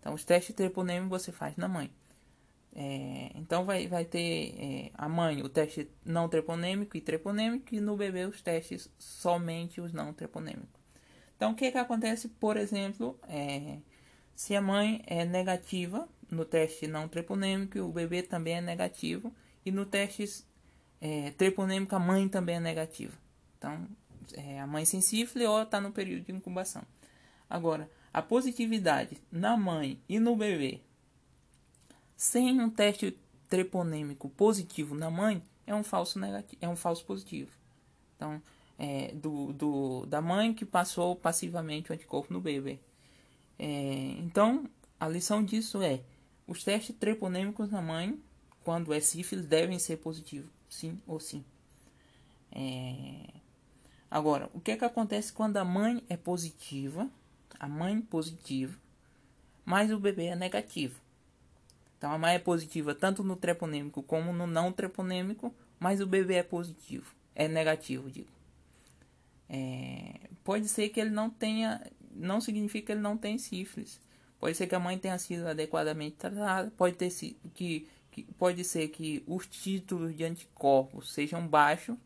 Então, 0.00 0.14
os 0.14 0.24
testes 0.24 0.56
treponêmicos 0.56 1.22
você 1.22 1.30
faz 1.30 1.54
na 1.56 1.68
mãe. 1.68 1.90
É, 2.76 3.30
então 3.36 3.64
vai, 3.64 3.86
vai 3.86 4.04
ter 4.04 4.54
é, 4.58 4.90
a 4.94 5.08
mãe 5.08 5.40
o 5.42 5.48
teste 5.48 5.88
não 6.04 6.28
treponêmico 6.28 6.96
e 6.96 7.00
treponêmico 7.00 7.72
e 7.72 7.80
no 7.80 7.96
bebê 7.96 8.24
os 8.24 8.42
testes 8.42 8.90
somente 8.98 9.80
os 9.80 9.92
não 9.92 10.12
treponêmicos. 10.12 10.80
Então 11.36 11.52
o 11.52 11.54
que, 11.54 11.70
que 11.70 11.78
acontece, 11.78 12.26
por 12.28 12.56
exemplo, 12.56 13.16
é, 13.28 13.78
se 14.34 14.56
a 14.56 14.60
mãe 14.60 15.00
é 15.06 15.24
negativa 15.24 16.08
no 16.34 16.44
teste 16.44 16.86
não 16.86 17.08
treponêmico, 17.08 17.78
o 17.80 17.92
bebê 17.92 18.22
também 18.22 18.54
é 18.54 18.60
negativo 18.60 19.32
e 19.64 19.70
no 19.70 19.86
teste 19.86 20.44
é, 21.00 21.30
treponêmico 21.32 21.94
a 21.94 21.98
mãe 21.98 22.28
também 22.28 22.56
é 22.56 22.60
negativa. 22.60 23.14
Então 23.56 23.88
é, 24.34 24.60
a 24.60 24.66
mãe 24.66 24.84
sem 24.84 25.00
sífilis 25.00 25.48
ou 25.48 25.62
está 25.62 25.80
no 25.80 25.92
período 25.92 26.26
de 26.26 26.32
incubação. 26.32 26.82
Agora, 27.48 27.88
a 28.12 28.20
positividade 28.20 29.16
na 29.30 29.56
mãe 29.56 30.00
e 30.08 30.18
no 30.18 30.36
bebê 30.36 30.80
sem 32.16 32.60
um 32.60 32.70
teste 32.70 33.16
treponêmico 33.48 34.28
positivo 34.30 34.94
na 34.94 35.10
mãe, 35.10 35.42
é 35.66 35.74
um 35.74 35.84
falso 35.84 36.18
negativo, 36.18 36.58
é 36.60 36.68
um 36.68 36.76
falso 36.76 37.04
positivo. 37.04 37.50
Então, 38.16 38.40
é, 38.78 39.12
do, 39.14 39.52
do, 39.52 40.06
da 40.06 40.20
mãe 40.20 40.52
que 40.52 40.64
passou 40.64 41.14
passivamente 41.14 41.90
o 41.90 41.94
anticorpo 41.94 42.32
no 42.32 42.40
bebê. 42.40 42.80
É, 43.58 44.16
então, 44.18 44.68
a 44.98 45.08
lição 45.08 45.44
disso 45.44 45.82
é: 45.82 46.00
os 46.46 46.62
testes 46.62 46.94
treponêmicos 46.96 47.70
na 47.70 47.80
mãe, 47.80 48.20
quando 48.62 48.92
é 48.92 49.00
sífilis, 49.00 49.46
devem 49.46 49.78
ser 49.78 49.98
positivos, 49.98 50.50
sim 50.68 51.00
ou 51.06 51.20
sim. 51.20 51.44
É, 52.52 53.28
agora, 54.10 54.48
o 54.52 54.60
que 54.60 54.72
é 54.72 54.76
que 54.76 54.84
acontece 54.84 55.32
quando 55.32 55.56
a 55.56 55.64
mãe 55.64 56.02
é 56.08 56.16
positiva, 56.16 57.08
a 57.58 57.68
mãe 57.68 58.00
positiva, 58.00 58.76
mas 59.64 59.90
o 59.90 59.98
bebê 59.98 60.26
é 60.26 60.36
negativo? 60.36 61.00
Então 61.98 62.12
a 62.12 62.18
mãe 62.18 62.34
é 62.34 62.38
positiva 62.38 62.94
tanto 62.94 63.24
no 63.24 63.34
treponêmico 63.34 64.02
como 64.02 64.32
no 64.32 64.46
não 64.46 64.70
treponêmico, 64.70 65.54
mas 65.80 66.00
o 66.00 66.06
bebê 66.06 66.34
é 66.34 66.42
positivo, 66.42 67.14
é 67.34 67.48
negativo, 67.48 68.10
digo. 68.10 68.28
É, 69.48 70.28
pode 70.42 70.68
ser 70.68 70.88
que 70.90 71.00
ele 71.00 71.10
não 71.10 71.30
tenha, 71.30 71.80
não 72.14 72.40
significa 72.40 72.86
que 72.86 72.92
ele 72.92 73.00
não 73.00 73.16
tem 73.16 73.38
sífilis. 73.38 74.00
Pode 74.44 74.58
ser 74.58 74.66
que 74.66 74.74
a 74.74 74.78
mãe 74.78 74.98
tenha 74.98 75.16
sido 75.16 75.48
adequadamente 75.48 76.16
tratada, 76.16 76.70
pode 76.76 76.96
ter 76.96 77.10
que, 77.54 77.88
que 78.10 78.24
pode 78.36 78.62
ser 78.62 78.88
que 78.88 79.24
os 79.26 79.46
títulos 79.46 80.14
de 80.14 80.22
anticorpos 80.22 81.14
sejam 81.14 81.48
baixos 81.48 81.96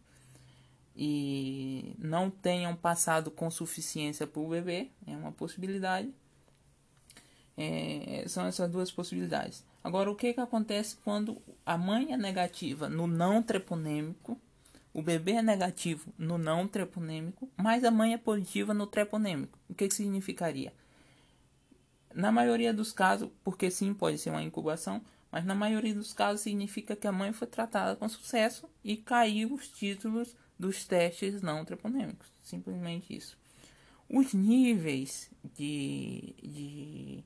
e 0.96 1.96
não 1.98 2.30
tenham 2.30 2.76
passado 2.76 3.28
com 3.28 3.50
suficiência 3.50 4.24
para 4.24 4.40
o 4.40 4.48
bebê, 4.48 4.88
é 5.04 5.16
uma 5.16 5.32
possibilidade. 5.32 6.14
É, 7.56 8.22
são 8.28 8.46
essas 8.46 8.70
duas 8.70 8.92
possibilidades. 8.92 9.64
Agora, 9.82 10.08
o 10.08 10.14
que, 10.14 10.32
que 10.32 10.40
acontece 10.40 10.94
quando 11.02 11.42
a 11.66 11.76
mãe 11.76 12.12
é 12.12 12.16
negativa 12.16 12.88
no 12.88 13.08
não 13.08 13.42
treponêmico, 13.42 14.40
o 14.94 15.02
bebê 15.02 15.32
é 15.32 15.42
negativo 15.42 16.14
no 16.16 16.38
não 16.38 16.68
treponêmico, 16.68 17.50
mas 17.56 17.82
a 17.82 17.90
mãe 17.90 18.14
é 18.14 18.16
positiva 18.16 18.72
no 18.72 18.86
treponêmico? 18.86 19.58
O 19.68 19.74
que, 19.74 19.88
que 19.88 19.94
significaria? 19.94 20.72
Na 22.18 22.32
maioria 22.32 22.74
dos 22.74 22.90
casos, 22.90 23.30
porque 23.44 23.70
sim, 23.70 23.94
pode 23.94 24.18
ser 24.18 24.30
uma 24.30 24.42
incubação, 24.42 25.00
mas 25.30 25.44
na 25.44 25.54
maioria 25.54 25.94
dos 25.94 26.12
casos 26.12 26.40
significa 26.40 26.96
que 26.96 27.06
a 27.06 27.12
mãe 27.12 27.32
foi 27.32 27.46
tratada 27.46 27.94
com 27.94 28.08
sucesso 28.08 28.68
e 28.82 28.96
caiu 28.96 29.54
os 29.54 29.68
títulos 29.68 30.34
dos 30.58 30.84
testes 30.84 31.40
não 31.42 31.64
treponêmicos. 31.64 32.26
Simplesmente 32.42 33.16
isso. 33.16 33.38
Os 34.08 34.34
níveis 34.34 35.30
de, 35.54 36.34
de 36.42 37.24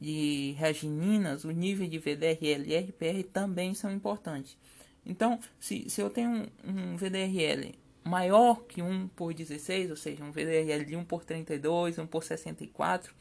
de 0.00 0.54
reagininas, 0.56 1.44
o 1.44 1.50
nível 1.50 1.88
de 1.88 1.98
VDRL 1.98 2.64
e 2.66 2.78
RPR 2.78 3.22
também 3.32 3.74
são 3.74 3.90
importantes. 3.90 4.56
Então, 5.04 5.40
se, 5.58 5.88
se 5.90 6.00
eu 6.00 6.10
tenho 6.10 6.30
um, 6.30 6.46
um 6.64 6.96
VDRL 6.96 7.74
maior 8.04 8.62
que 8.64 8.80
1 8.80 9.08
por 9.08 9.34
16, 9.34 9.90
ou 9.90 9.96
seja, 9.96 10.22
um 10.22 10.30
VDRL 10.30 10.84
de 10.84 10.96
1 10.96 11.04
por 11.04 11.24
32, 11.24 11.98
1 11.98 12.06
por 12.06 12.22
64, 12.22 13.12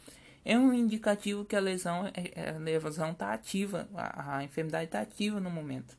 é 0.48 0.58
um 0.58 0.74
indicativo 0.74 1.44
que 1.44 1.58
a 1.58 1.60
lesão 1.60 2.08
é, 2.08 2.14
é, 2.34 2.50
a 2.52 2.58
lesão 2.58 3.12
está 3.12 3.34
ativa, 3.34 3.86
a, 3.94 4.38
a 4.38 4.44
enfermidade 4.46 4.86
está 4.86 5.02
ativa 5.02 5.42
no 5.42 5.50
momento. 5.50 5.98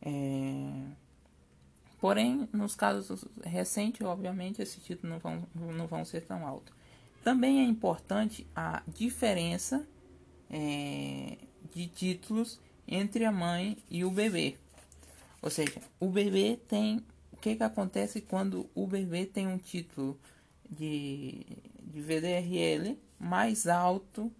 É... 0.00 0.84
Porém, 2.00 2.48
nos 2.52 2.76
casos 2.76 3.24
recentes, 3.44 4.06
obviamente, 4.06 4.62
esses 4.62 4.80
títulos 4.84 5.10
não 5.10 5.18
vão, 5.18 5.48
não 5.74 5.86
vão 5.88 6.04
ser 6.04 6.20
tão 6.20 6.46
altos. 6.46 6.72
Também 7.24 7.58
é 7.58 7.64
importante 7.64 8.46
a 8.54 8.84
diferença 8.86 9.84
é, 10.48 11.36
de 11.74 11.88
títulos 11.88 12.60
entre 12.86 13.24
a 13.24 13.32
mãe 13.32 13.76
e 13.90 14.04
o 14.04 14.12
bebê. 14.12 14.58
Ou 15.42 15.50
seja, 15.50 15.82
o 15.98 16.08
bebê 16.08 16.56
tem. 16.68 17.04
O 17.32 17.36
que, 17.36 17.56
que 17.56 17.62
acontece 17.64 18.20
quando 18.20 18.70
o 18.76 18.86
bebê 18.86 19.26
tem 19.26 19.48
um 19.48 19.58
título 19.58 20.16
de, 20.70 21.44
de 21.82 22.00
VDRL 22.00 22.96
mais 23.20 23.66
alto 23.66 24.32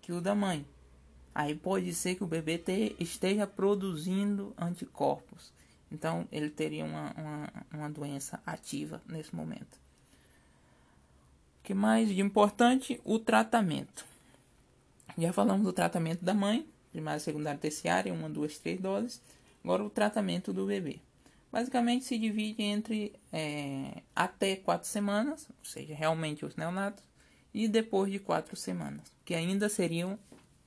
que 0.00 0.12
o 0.12 0.20
da 0.20 0.34
mãe? 0.34 0.64
Aí 1.34 1.54
pode 1.54 1.92
ser 1.94 2.14
que 2.14 2.24
o 2.24 2.26
bebê 2.26 2.58
te, 2.58 2.94
esteja 2.98 3.46
produzindo 3.46 4.54
anticorpos. 4.56 5.52
Então 5.90 6.26
ele 6.30 6.50
teria 6.50 6.84
uma, 6.84 7.12
uma, 7.16 7.52
uma 7.72 7.90
doença 7.90 8.40
ativa 8.46 9.02
nesse 9.06 9.34
momento. 9.34 9.80
O 11.58 11.62
que 11.64 11.74
mais 11.74 12.08
de 12.08 12.20
importante? 12.20 13.00
O 13.04 13.18
tratamento. 13.18 14.04
Já 15.18 15.32
falamos 15.32 15.64
do 15.64 15.72
tratamento 15.72 16.24
da 16.24 16.32
mãe, 16.32 16.66
primária, 16.90 17.20
secundária, 17.20 17.58
terciária, 17.58 18.12
uma, 18.12 18.28
duas, 18.30 18.58
três 18.58 18.80
doses. 18.80 19.20
Agora 19.62 19.84
o 19.84 19.90
tratamento 19.90 20.52
do 20.52 20.66
bebê. 20.66 21.00
Basicamente 21.52 22.04
se 22.04 22.16
divide 22.16 22.62
entre 22.62 23.12
é, 23.32 24.02
até 24.14 24.56
quatro 24.56 24.88
semanas, 24.88 25.48
ou 25.48 25.64
seja, 25.64 25.94
realmente 25.94 26.44
os 26.44 26.54
neonatos, 26.54 27.02
e 27.52 27.68
depois 27.68 28.10
de 28.10 28.18
quatro 28.18 28.56
semanas, 28.56 29.02
que 29.24 29.34
ainda 29.34 29.68
seriam 29.68 30.18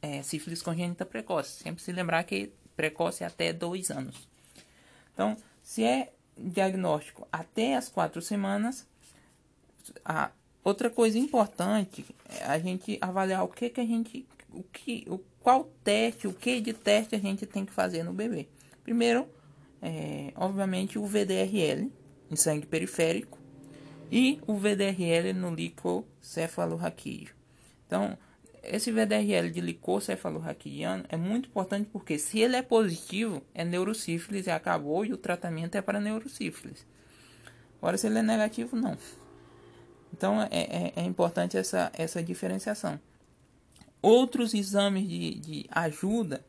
é, 0.02 0.22
sífilis 0.22 0.62
congênita 0.62 1.06
precoce. 1.06 1.64
Sempre 1.64 1.82
se 1.82 1.92
lembrar 1.92 2.24
que 2.24 2.52
precoce 2.76 3.24
é 3.24 3.28
até 3.28 3.54
dois 3.54 3.90
anos. 3.90 4.28
Então, 5.14 5.38
se 5.62 5.84
é 5.84 6.12
diagnóstico 6.38 7.28
até 7.32 7.76
as 7.76 7.88
quatro 7.88 8.22
semanas, 8.22 8.88
a 10.04 10.32
outra 10.64 10.90
coisa 10.90 11.18
importante 11.18 12.06
é 12.30 12.44
a 12.46 12.60
gente 12.60 12.98
avaliar 13.00 13.44
o 13.44 13.48
que 13.48 13.70
que 13.70 13.82
a 13.82 13.86
gente, 13.86 14.26
o 14.52 14.64
que, 14.64 15.06
o 15.08 15.20
qual 15.40 15.66
teste, 15.84 16.28
o 16.28 16.34
que 16.34 16.60
de 16.60 16.74
teste 16.74 17.16
a 17.16 17.20
gente 17.20 17.46
tem 17.46 17.66
que 17.66 17.72
fazer 17.72 18.04
no 18.04 18.14
bebê. 18.14 18.48
Primeiro, 18.84 19.28
é, 19.82 20.32
obviamente, 20.36 20.98
o 20.98 21.06
VDRL 21.06 21.92
em 22.30 22.36
sangue 22.36 22.66
periférico 22.66 23.43
e 24.16 24.40
o 24.46 24.54
VDRL 24.54 25.34
no 25.34 25.56
líquido 25.56 26.06
cefalorraquídeo. 26.22 27.34
Então, 27.88 28.16
esse 28.62 28.92
VDRL 28.92 29.50
de 29.50 29.60
licor 29.60 30.02
cefalorraquidiano 30.02 31.04
é 31.10 31.18
muito 31.18 31.50
importante 31.50 31.90
porque 31.92 32.20
se 32.20 32.40
ele 32.40 32.56
é 32.56 32.62
positivo, 32.62 33.42
é 33.56 33.66
neurosífilis 33.66 34.46
e 34.46 34.52
acabou 34.52 35.04
e 35.04 35.12
o 35.12 35.18
tratamento 35.18 35.74
é 35.74 35.82
para 35.82 36.00
neurosífilis. 36.00 36.86
Agora, 37.80 37.98
se 37.98 38.06
ele 38.06 38.20
é 38.20 38.22
negativo, 38.22 38.76
não. 38.76 38.96
Então, 40.14 40.40
é, 40.44 40.48
é, 40.52 40.94
é 40.96 41.02
importante 41.02 41.58
essa, 41.58 41.92
essa 41.92 42.22
diferenciação. 42.22 43.00
Outros 44.00 44.54
exames 44.54 45.10
de, 45.10 45.40
de 45.40 45.66
ajuda 45.72 46.46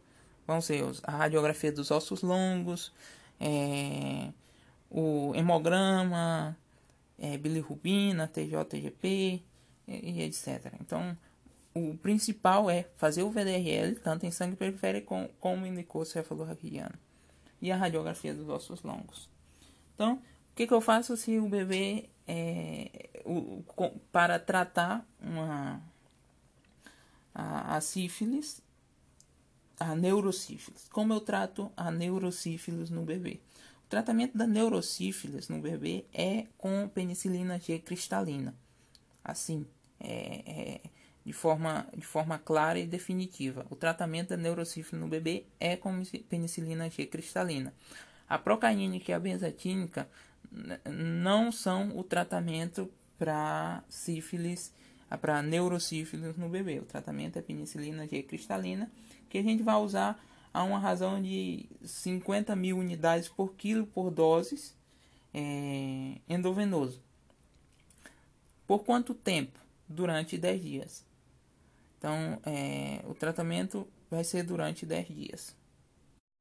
vão 0.47 0.61
ser 0.61 0.85
a 1.03 1.13
radiografia 1.13 1.73
dos 1.73 1.91
ossos 1.91 2.21
longos, 2.21 2.93
é, 3.41 4.29
o 4.91 5.33
hemograma, 5.35 6.55
é, 7.19 7.37
bilirrubina, 7.37 8.27
TJ, 8.27 8.65
TGP 8.65 9.43
e, 9.87 10.11
e 10.11 10.23
etc. 10.23 10.73
Então, 10.81 11.17
o 11.75 11.97
principal 11.99 12.71
é 12.71 12.87
fazer 12.97 13.23
o 13.23 13.31
VDRL, 13.31 13.97
tanto 13.97 14.25
em 14.25 14.31
sangue 14.31 14.57
periférico 14.57 15.29
como 15.41 15.67
em 15.67 15.75
licor 15.75 16.07
cefalorraquidiano. 16.07 16.95
E 17.61 17.73
a 17.73 17.77
radiografia 17.77 18.33
dos 18.33 18.49
ossos 18.49 18.83
longos. 18.83 19.29
Então, 19.95 20.15
o 20.15 20.55
que, 20.55 20.67
que 20.67 20.73
eu 20.73 20.81
faço 20.81 21.17
se 21.17 21.39
o 21.39 21.49
bebê, 21.49 22.09
é, 22.29 23.09
o, 23.25 23.65
para 24.13 24.39
tratar 24.39 25.05
uma, 25.21 25.83
a, 27.35 27.77
a 27.77 27.81
sífilis, 27.81 28.63
a 29.81 29.97
neurosífilis? 29.97 30.89
Como 30.89 31.13
eu 31.13 31.21
trato 31.21 31.73
a 31.77 31.91
neurosífilis 31.91 32.91
no 32.91 33.03
bebê? 33.03 33.41
Tratamento 33.95 34.37
da 34.37 34.45
neurosífilis 34.45 35.49
no 35.49 35.61
bebê 35.61 36.05
é 36.13 36.47
com 36.59 36.89
penicilina 36.89 37.61
G 37.61 37.79
cristalina. 37.79 38.53
Assim, 39.23 39.65
é, 40.01 40.43
é 40.45 40.81
de 41.25 41.33
forma, 41.33 41.87
de 41.97 42.05
forma 42.05 42.37
clara 42.37 42.77
e 42.77 42.89
definitiva. 42.89 43.65
O 43.71 43.77
tratamento 43.77 44.31
da 44.31 44.37
neurocífilis 44.37 45.01
no 45.01 45.07
bebê 45.07 45.45
é 45.61 45.77
com 45.77 46.03
penicilina 46.29 46.91
G 46.91 47.07
cristalina. 47.07 47.73
A 48.29 48.37
procaínica 48.37 49.13
e 49.13 49.15
a 49.15 49.21
benzatínica 49.21 50.09
não 50.91 51.53
são 51.53 51.97
o 51.97 52.03
tratamento 52.03 52.91
para 53.17 53.85
sífilis, 53.89 54.73
para 55.21 55.41
neurosífilis 55.41 56.37
no 56.37 56.49
bebê. 56.49 56.81
O 56.81 56.85
tratamento 56.85 57.39
é 57.39 57.43
penicilina 57.43 58.09
G 58.09 58.25
cristalina, 58.25 58.91
que 59.31 59.39
a 59.39 59.43
gente 59.43 59.63
vai 59.63 59.77
usar 59.77 60.21
a 60.55 60.63
uma 60.63 60.79
razão 60.79 61.21
de 61.21 61.67
50 61.83 62.55
mil 62.55 62.79
unidades 62.79 63.29
por 63.29 63.55
quilo 63.55 63.85
por 63.89 64.13
doses 64.13 64.73
é, 65.35 66.21
endovenoso. 66.29 67.03
Por 68.65 68.85
quanto 68.85 69.13
tempo? 69.13 69.59
Durante 69.89 70.39
10 70.39 70.63
dias. 70.63 71.05
Então, 71.99 72.39
é, 72.47 73.03
o 73.05 73.15
tratamento 73.15 73.87
vai 74.09 74.23
ser 74.23 74.45
durante 74.45 74.87
10 74.87 75.09
dias. 75.09 75.57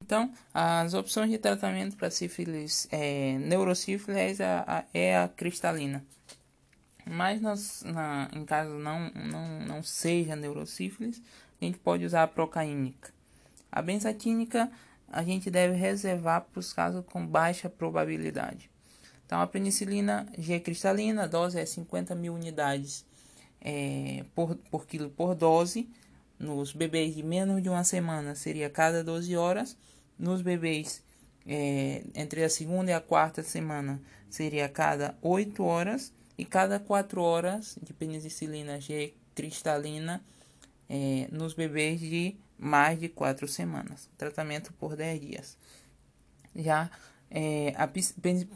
Então, 0.04 0.32
as 0.54 0.94
opções 0.94 1.32
de 1.32 1.38
tratamento 1.38 1.98
para 1.98 2.12
sífilis, 2.12 2.88
é, 2.92 3.38
neurosífilis 3.40 4.40
é 4.40 4.46
a, 4.46 4.86
é 4.94 5.18
a 5.18 5.28
cristalina. 5.28 6.06
Mas 7.06 7.42
nas, 7.42 7.82
na, 7.84 8.30
em 8.32 8.46
caso 8.46 8.74
não, 8.74 9.10
não, 9.12 9.60
não 9.62 9.84
seja 9.84 10.36
neurosífilis, 10.36 11.22
a 11.60 11.66
gente 11.66 11.80
pode 11.80 12.06
usar 12.06 12.24
a 12.24 12.28
procaínica. 12.28 13.12
A 13.74 13.82
benzatínica 13.82 14.72
a 15.08 15.24
gente 15.24 15.50
deve 15.50 15.76
reservar 15.76 16.42
para 16.42 16.60
os 16.60 16.72
casos 16.72 17.04
com 17.08 17.26
baixa 17.26 17.68
probabilidade. 17.68 18.70
Então, 19.26 19.42
a 19.42 19.48
penicilina 19.48 20.28
G 20.38 20.60
cristalina, 20.60 21.24
a 21.24 21.28
dose 21.28 21.60
é 21.60 21.66
50 21.66 22.14
mil 22.14 22.36
unidades 22.36 23.04
é, 23.60 24.24
por, 24.36 24.56
por 24.70 24.86
quilo 24.86 25.10
por 25.10 25.34
dose. 25.34 25.90
Nos 26.38 26.72
bebês 26.72 27.16
de 27.16 27.24
menos 27.24 27.64
de 27.64 27.70
uma 27.70 27.84
semana 27.84 28.36
seria 28.36 28.70
cada 28.70 29.04
12 29.04 29.36
horas. 29.36 29.76
Nos 30.20 30.44
bebês 30.44 31.04
é, 31.48 32.04
entre 32.14 32.44
a 32.44 32.50
segunda 32.50 32.92
e 32.92 32.94
a 32.94 33.02
quarta 33.02 33.42
semana 33.42 34.00
seria 34.30 34.70
cada 34.70 35.18
8 35.20 35.64
horas. 35.64 36.14
E 36.38 36.46
cada 36.46 36.80
4 36.80 37.20
horas 37.20 37.76
de 37.82 37.92
penicilina 37.92 38.80
G 38.80 39.16
cristalina 39.34 40.24
é, 40.88 41.28
nos 41.32 41.56
bebês 41.56 42.00
de 42.00 42.36
mais 42.64 43.00
de 43.00 43.10
4 43.10 43.48
semanas. 43.48 44.10
Tratamento 44.18 44.72
por 44.74 44.96
10 44.96 45.22
dias. 45.22 45.58
Já 46.56 46.90
é, 47.30 47.74
a, 47.76 47.90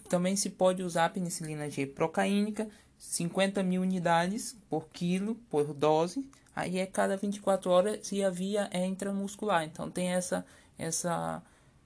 também 0.08 0.36
se 0.36 0.52
pode 0.52 0.84
usar 0.84 1.06
a 1.06 1.10
penicilina 1.10 1.70
G 1.70 1.88
procaínica 1.88 2.70
50 2.98 3.64
mil 3.64 3.82
unidades 3.82 4.56
por 4.70 4.88
quilo, 4.90 5.36
por 5.50 5.74
dose. 5.74 6.30
Aí 6.56 6.80
é 6.80 6.86
cada 6.86 7.18
24 7.18 7.70
horas 7.70 8.12
e 8.12 8.24
a 8.24 8.30
via 8.30 8.70
é 8.72 8.86
intramuscular. 8.86 9.64
Então 9.64 9.90
tem 9.90 10.10
essa, 10.10 10.46
essa, 10.78 11.42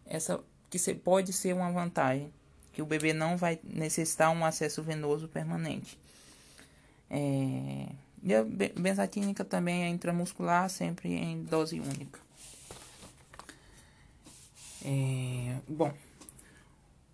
essa 0.06 0.40
que 0.70 0.80
pode 0.96 1.34
ser 1.34 1.54
uma 1.54 1.72
vantagem, 1.72 2.32
que 2.72 2.82
o 2.82 2.86
bebê 2.86 3.14
não 3.14 3.36
vai 3.36 3.60
necessitar 3.64 4.32
um 4.32 4.46
acesso 4.46 4.82
venoso 4.82 5.28
permanente. 5.28 6.00
É, 7.10 7.88
e 8.24 8.34
a 8.34 8.44
benzatínica 8.44 9.44
também 9.44 9.84
é 9.84 9.90
intramuscular, 9.90 10.70
sempre 10.70 11.10
em 11.10 11.44
dose 11.44 11.80
única. 11.80 12.20
É, 14.84 15.58
bom, 15.68 15.94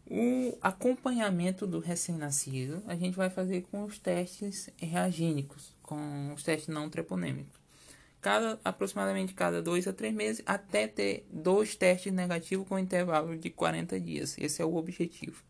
o 0.09 0.57
acompanhamento 0.61 1.67
do 1.67 1.79
recém-nascido 1.79 2.81
a 2.87 2.95
gente 2.95 3.15
vai 3.15 3.29
fazer 3.29 3.63
com 3.69 3.83
os 3.83 3.99
testes 3.99 4.69
reagínicos, 4.77 5.75
com 5.83 6.33
os 6.33 6.43
testes 6.43 6.67
não 6.67 6.89
treponêmicos. 6.89 7.57
Cada, 8.21 8.59
aproximadamente 8.63 9.33
cada 9.33 9.61
dois 9.61 9.87
a 9.87 9.93
três 9.93 10.13
meses, 10.13 10.41
até 10.45 10.87
ter 10.87 11.25
dois 11.31 11.75
testes 11.75 12.11
negativos 12.11 12.67
com 12.67 12.79
intervalo 12.79 13.37
de 13.37 13.49
40 13.49 13.99
dias. 13.99 14.37
Esse 14.37 14.61
é 14.61 14.65
o 14.65 14.75
objetivo. 14.75 15.43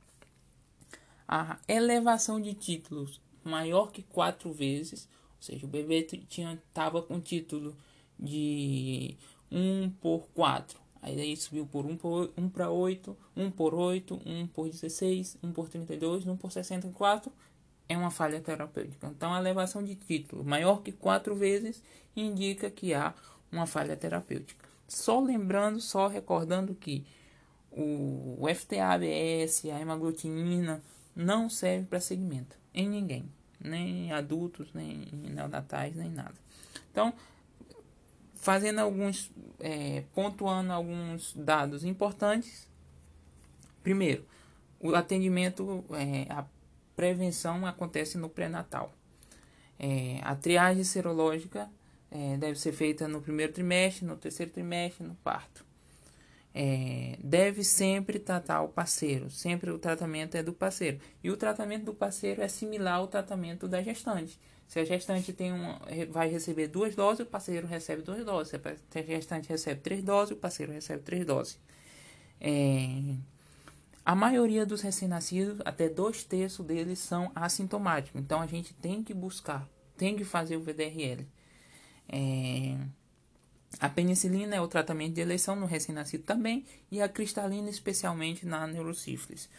A 1.27 1.57
elevação 1.67 2.41
de 2.41 2.53
títulos 2.53 3.21
maior 3.43 3.91
que 3.91 4.03
quatro 4.03 4.51
vezes, 4.51 5.07
ou 5.37 5.43
seja, 5.43 5.65
o 5.65 5.69
bebê 5.69 6.03
tinha 6.03 6.53
estava 6.53 7.01
com 7.01 7.19
título 7.19 7.75
de 8.19 9.15
1 9.51 9.91
por 10.01 10.27
4 10.33 10.87
Aí 11.01 11.15
daí 11.15 11.37
subiu 11.37 11.65
por 11.65 11.85
1 11.85 11.95
por 11.97 12.31
1 12.35 12.49
para 12.49 12.69
8, 12.69 13.15
1 13.35 13.51
por 13.51 13.73
8, 13.73 14.19
1 14.25 14.47
por 14.47 14.69
16, 14.69 15.37
1 15.41 15.51
por 15.53 15.69
32, 15.69 16.25
1 16.25 16.35
por 16.37 16.51
64 16.51 17.31
é 17.87 17.97
uma 17.97 18.11
falha 18.11 18.41
terapêutica. 18.41 19.07
Então 19.07 19.33
a 19.33 19.39
elevação 19.39 19.81
de 19.83 19.95
título 19.95 20.43
maior 20.43 20.81
que 20.81 20.91
4 20.91 21.35
vezes 21.35 21.81
indica 22.15 22.69
que 22.69 22.93
há 22.93 23.13
uma 23.51 23.65
falha 23.65 23.95
terapêutica. 23.95 24.67
Só 24.87 25.19
lembrando, 25.19 25.79
só 25.79 26.07
recordando 26.07 26.75
que 26.75 27.05
o 27.71 28.45
FTA-ABS, 28.53 29.65
a 29.65 29.79
hemaglutinina 29.79 30.83
não 31.15 31.49
serve 31.49 31.85
para 31.85 31.99
segmento 31.99 32.57
em 32.73 32.89
ninguém, 32.89 33.31
nem 33.59 34.11
adultos, 34.11 34.73
nem 34.73 35.07
neonatais, 35.11 35.95
nem 35.95 36.09
nada. 36.09 36.35
Então, 36.91 37.13
fazendo 38.35 38.79
alguns, 38.79 39.31
é, 39.59 40.03
pontuando 40.13 40.71
alguns 40.71 41.33
dados 41.35 41.83
importantes. 41.83 42.67
Primeiro, 43.83 44.25
o 44.79 44.95
atendimento, 44.95 45.83
é, 45.91 46.31
a 46.31 46.45
prevenção 46.95 47.65
acontece 47.65 48.17
no 48.17 48.29
pré-natal. 48.29 48.93
É, 49.79 50.19
a 50.23 50.35
triagem 50.35 50.83
serológica 50.83 51.69
é, 52.09 52.37
deve 52.37 52.59
ser 52.59 52.71
feita 52.71 53.07
no 53.07 53.21
primeiro 53.21 53.53
trimestre, 53.53 54.05
no 54.05 54.15
terceiro 54.15 54.51
trimestre, 54.51 55.05
no 55.05 55.15
parto. 55.15 55.66
É, 56.53 57.17
deve 57.23 57.63
sempre 57.63 58.17
tratar 58.17 58.61
o 58.61 58.69
parceiro, 58.69 59.29
sempre 59.29 59.69
o 59.69 59.77
tratamento 59.77 60.35
é 60.35 60.41
do 60.41 60.53
parceiro. 60.53 60.99
E 61.23 61.29
o 61.29 61.37
tratamento 61.37 61.85
do 61.85 61.93
parceiro 61.93 62.41
é 62.41 62.47
similar 62.47 62.95
ao 62.95 63.07
tratamento 63.07 63.67
da 63.67 63.81
gestante. 63.81 64.39
Se 64.67 64.79
a 64.79 64.85
gestante 64.85 65.31
tem 65.31 65.51
uma, 65.53 65.79
vai 66.09 66.29
receber 66.29 66.67
duas 66.67 66.95
doses, 66.95 67.21
o 67.21 67.29
parceiro 67.29 67.67
recebe 67.67 68.01
duas 68.01 68.25
doses. 68.25 68.59
Se 68.89 68.99
a 68.99 69.03
gestante 69.03 69.49
recebe 69.49 69.81
três 69.81 70.03
doses, 70.03 70.31
o 70.31 70.35
parceiro 70.35 70.71
recebe 70.71 71.03
três 71.03 71.25
doses. 71.25 71.59
É, 72.41 73.15
a 74.07 74.15
maioria 74.15 74.65
dos 74.65 74.79
recém-nascidos, 74.79 75.59
até 75.65 75.89
dois 75.89 76.23
terços 76.23 76.65
deles, 76.65 76.97
são 76.97 77.29
assintomáticos. 77.35 78.21
Então 78.21 78.41
a 78.41 78.47
gente 78.47 78.73
tem 78.73 79.03
que 79.03 79.13
buscar, 79.13 79.67
tem 79.97 80.15
que 80.15 80.23
fazer 80.23 80.55
o 80.55 80.61
VDRL. 80.61 81.27
É... 82.07 82.77
A 83.79 83.89
penicilina 83.89 84.55
é 84.55 84.61
o 84.61 84.67
tratamento 84.67 85.13
de 85.13 85.21
eleição 85.21 85.55
no 85.55 85.65
recém-nascido 85.65 86.23
também, 86.23 86.65
e 86.91 87.01
a 87.01 87.09
cristalina, 87.09 87.69
especialmente 87.69 88.45
na 88.45 88.65
neurosífilis. 88.65 89.49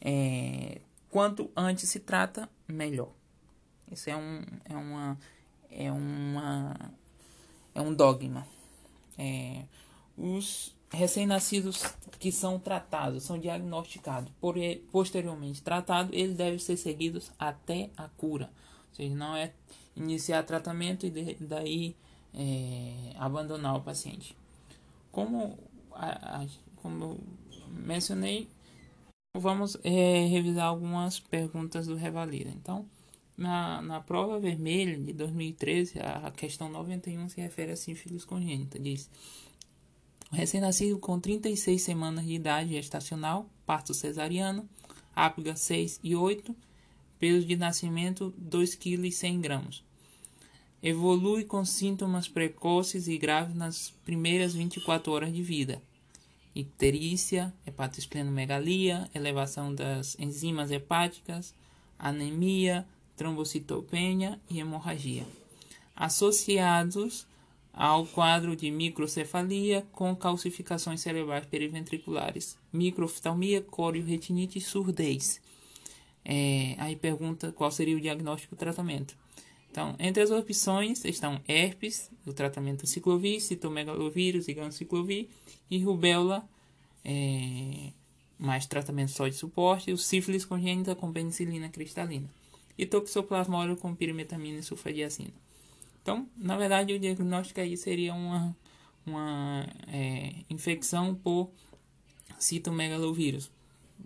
É... 0.00 0.80
Quanto 1.10 1.50
antes 1.56 1.88
se 1.88 2.00
trata, 2.00 2.48
melhor. 2.68 3.12
Isso 3.90 4.08
é 4.08 4.16
um, 4.16 4.42
é 4.64 4.76
uma, 4.76 5.18
é 5.70 5.92
uma, 5.92 6.92
é 7.74 7.80
um 7.80 7.92
dogma. 7.92 8.46
É... 9.18 9.64
Os 10.16 10.74
recém-nascidos 10.90 11.84
que 12.18 12.32
são 12.32 12.58
tratados, 12.58 13.22
são 13.22 13.38
diagnosticados, 13.38 14.32
por, 14.40 14.56
posteriormente 14.90 15.62
tratados, 15.62 16.12
eles 16.12 16.36
devem 16.36 16.58
ser 16.58 16.76
seguidos 16.76 17.30
até 17.38 17.90
a 17.96 18.08
cura. 18.08 18.50
Ou 18.90 18.94
seja, 18.96 19.14
não 19.14 19.36
é 19.36 19.52
iniciar 19.96 20.42
tratamento 20.42 21.06
e 21.06 21.36
daí 21.40 21.96
é, 22.34 23.12
abandonar 23.16 23.76
o 23.76 23.82
paciente. 23.82 24.36
Como, 25.10 25.58
a, 25.92 26.42
a, 26.42 26.46
como 26.76 27.18
mencionei, 27.68 28.48
vamos 29.36 29.76
é, 29.82 30.26
revisar 30.26 30.66
algumas 30.66 31.18
perguntas 31.20 31.86
do 31.86 31.94
Revalida. 31.94 32.50
Então, 32.50 32.86
na, 33.36 33.80
na 33.80 34.00
prova 34.00 34.38
vermelha 34.38 34.98
de 34.98 35.12
2013, 35.12 35.98
a, 36.00 36.26
a 36.28 36.30
questão 36.30 36.68
91 36.68 37.28
se 37.28 37.40
refere 37.40 37.72
a 37.72 37.76
sífilis 37.76 38.24
congênita. 38.24 38.78
Diz 38.78 39.08
recém-nascido 40.30 40.98
com 40.98 41.18
36 41.18 41.82
semanas 41.82 42.24
de 42.24 42.34
idade 42.34 42.70
gestacional, 42.70 43.48
parto 43.66 43.92
cesariano, 43.92 44.68
ápiga 45.14 45.56
6 45.56 46.00
e 46.04 46.14
8, 46.14 46.54
peso 47.18 47.46
de 47.46 47.56
nascimento 47.56 48.32
2 48.38 48.74
kg 48.76 49.10
100 49.10 49.40
gramas. 49.40 49.89
Evolui 50.82 51.44
com 51.44 51.64
sintomas 51.64 52.26
precoces 52.26 53.06
e 53.06 53.18
graves 53.18 53.54
nas 53.54 53.90
primeiras 54.04 54.54
24 54.54 55.12
horas 55.12 55.32
de 55.32 55.42
vida. 55.42 55.82
Icterícia, 56.54 57.52
hepatosplenomegalia, 57.66 59.08
elevação 59.14 59.74
das 59.74 60.18
enzimas 60.18 60.70
hepáticas, 60.70 61.54
anemia, 61.98 62.86
trombocitopenia 63.16 64.40
e 64.48 64.58
hemorragia. 64.58 65.26
Associados 65.94 67.26
ao 67.72 68.06
quadro 68.06 68.56
de 68.56 68.70
microcefalia 68.70 69.86
com 69.92 70.16
calcificações 70.16 71.00
cerebrais 71.00 71.46
periventriculares, 71.46 72.56
microoftalmia, 72.72 73.60
corioretinite 73.60 74.58
e 74.58 74.62
surdez. 74.62 75.40
É, 76.24 76.74
aí 76.78 76.96
pergunta 76.96 77.52
qual 77.52 77.70
seria 77.70 77.96
o 77.96 78.00
diagnóstico 78.00 78.54
e 78.54 78.58
tratamento. 78.58 79.16
Então, 79.70 79.94
entre 79.98 80.22
as 80.22 80.30
opções 80.30 81.04
estão 81.04 81.40
herpes, 81.46 82.10
o 82.26 82.32
tratamento 82.32 82.86
ciclovir, 82.86 83.40
citomegalovírus 83.40 84.48
e 84.48 84.54
ganciclovir, 84.54 85.28
e 85.70 85.78
rubéola, 85.78 86.48
é, 87.04 87.92
mais 88.36 88.66
tratamento 88.66 89.12
só 89.12 89.28
de 89.28 89.34
suporte, 89.34 89.92
o 89.92 89.98
sífilis 89.98 90.44
congênita 90.44 90.96
com 90.96 91.12
penicilina 91.12 91.68
cristalina, 91.68 92.28
e 92.76 92.84
toxoplasmose 92.84 93.76
com 93.76 93.94
pirimetamina 93.94 94.58
e 94.58 94.62
sulfadiazina. 94.62 95.32
Então, 96.02 96.28
na 96.36 96.56
verdade, 96.56 96.92
o 96.92 96.98
diagnóstico 96.98 97.60
aí 97.60 97.76
seria 97.76 98.12
uma, 98.12 98.56
uma 99.06 99.68
é, 99.86 100.34
infecção 100.50 101.14
por 101.14 101.50
citomegalovírus. 102.38 103.50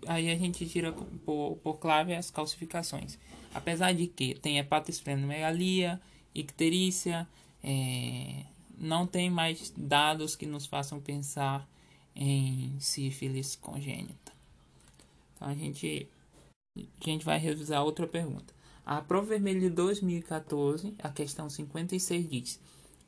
Aí 0.07 0.29
a 0.29 0.35
gente 0.35 0.67
tira 0.67 0.93
por, 1.25 1.57
por 1.63 1.77
clave 1.79 2.13
as 2.13 2.29
calcificações. 2.29 3.17
Apesar 3.53 3.93
de 3.93 4.07
que 4.07 4.35
tem 4.35 4.59
hepatosplenomegalia, 4.59 6.01
icterícia, 6.33 7.27
é, 7.63 8.43
não 8.77 9.07
tem 9.07 9.29
mais 9.29 9.73
dados 9.75 10.35
que 10.35 10.45
nos 10.45 10.65
façam 10.65 10.99
pensar 10.99 11.67
em 12.15 12.75
sífilis 12.79 13.55
congênita. 13.55 14.31
Então 15.35 15.47
a 15.47 15.55
gente, 15.55 16.07
a 16.77 17.03
gente 17.03 17.25
vai 17.25 17.37
revisar 17.37 17.83
outra 17.83 18.07
pergunta. 18.07 18.53
A 18.85 19.01
prova 19.01 19.27
vermelha 19.27 19.61
de 19.61 19.69
2014, 19.69 20.93
a 20.99 21.09
questão 21.09 21.49
56 21.49 22.29
diz: 22.29 22.59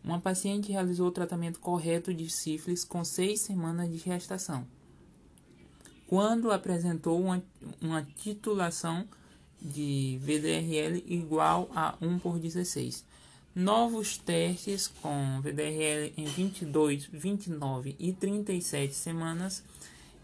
Uma 0.04 0.19
paciente 0.19 0.71
realizou 0.71 1.08
o 1.08 1.12
tratamento 1.12 1.60
correto 1.60 2.13
de 2.13 2.30
sífilis 2.30 2.84
com 2.84 3.04
seis 3.04 3.41
semanas 3.41 3.89
de 3.91 3.97
gestação, 3.97 4.65
quando 6.07 6.51
apresentou 6.51 7.21
uma, 7.21 7.43
uma 7.81 8.01
titulação 8.01 9.07
de 9.61 10.17
VDRL 10.21 11.03
igual 11.07 11.69
a 11.75 11.95
1 12.01 12.19
por 12.19 12.39
16. 12.39 13.05
Novos 13.53 14.17
testes 14.17 14.87
com 14.87 15.41
VDRL 15.41 16.13
em 16.15 16.25
22, 16.25 17.07
29 17.07 17.95
e 17.99 18.13
37 18.13 18.93
semanas 18.93 19.63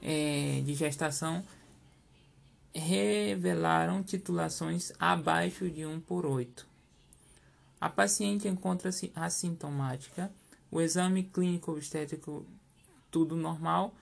é, 0.01 0.61
de 0.65 0.73
gestação 0.73 1.43
revelaram 2.73 4.03
titulações 4.03 4.91
abaixo 4.99 5.69
de 5.69 5.85
1 5.85 5.99
por 6.01 6.25
8. 6.25 6.65
A 7.81 7.89
paciente 7.89 8.47
encontra-se 8.47 9.11
assintomática, 9.15 10.31
o 10.71 10.79
exame 10.79 11.23
clínico 11.23 11.71
obstétrico 11.71 12.45
tudo 13.11 13.35
normal 13.35 13.93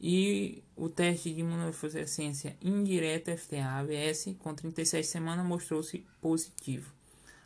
e 0.00 0.62
o 0.76 0.88
teste 0.88 1.32
de 1.32 1.40
imunofluorescência 1.40 2.56
indireta 2.60 3.36
FTA-ABS 3.36 4.36
com 4.38 4.54
36 4.54 5.06
semanas 5.06 5.46
mostrou-se 5.46 6.04
positivo. 6.20 6.92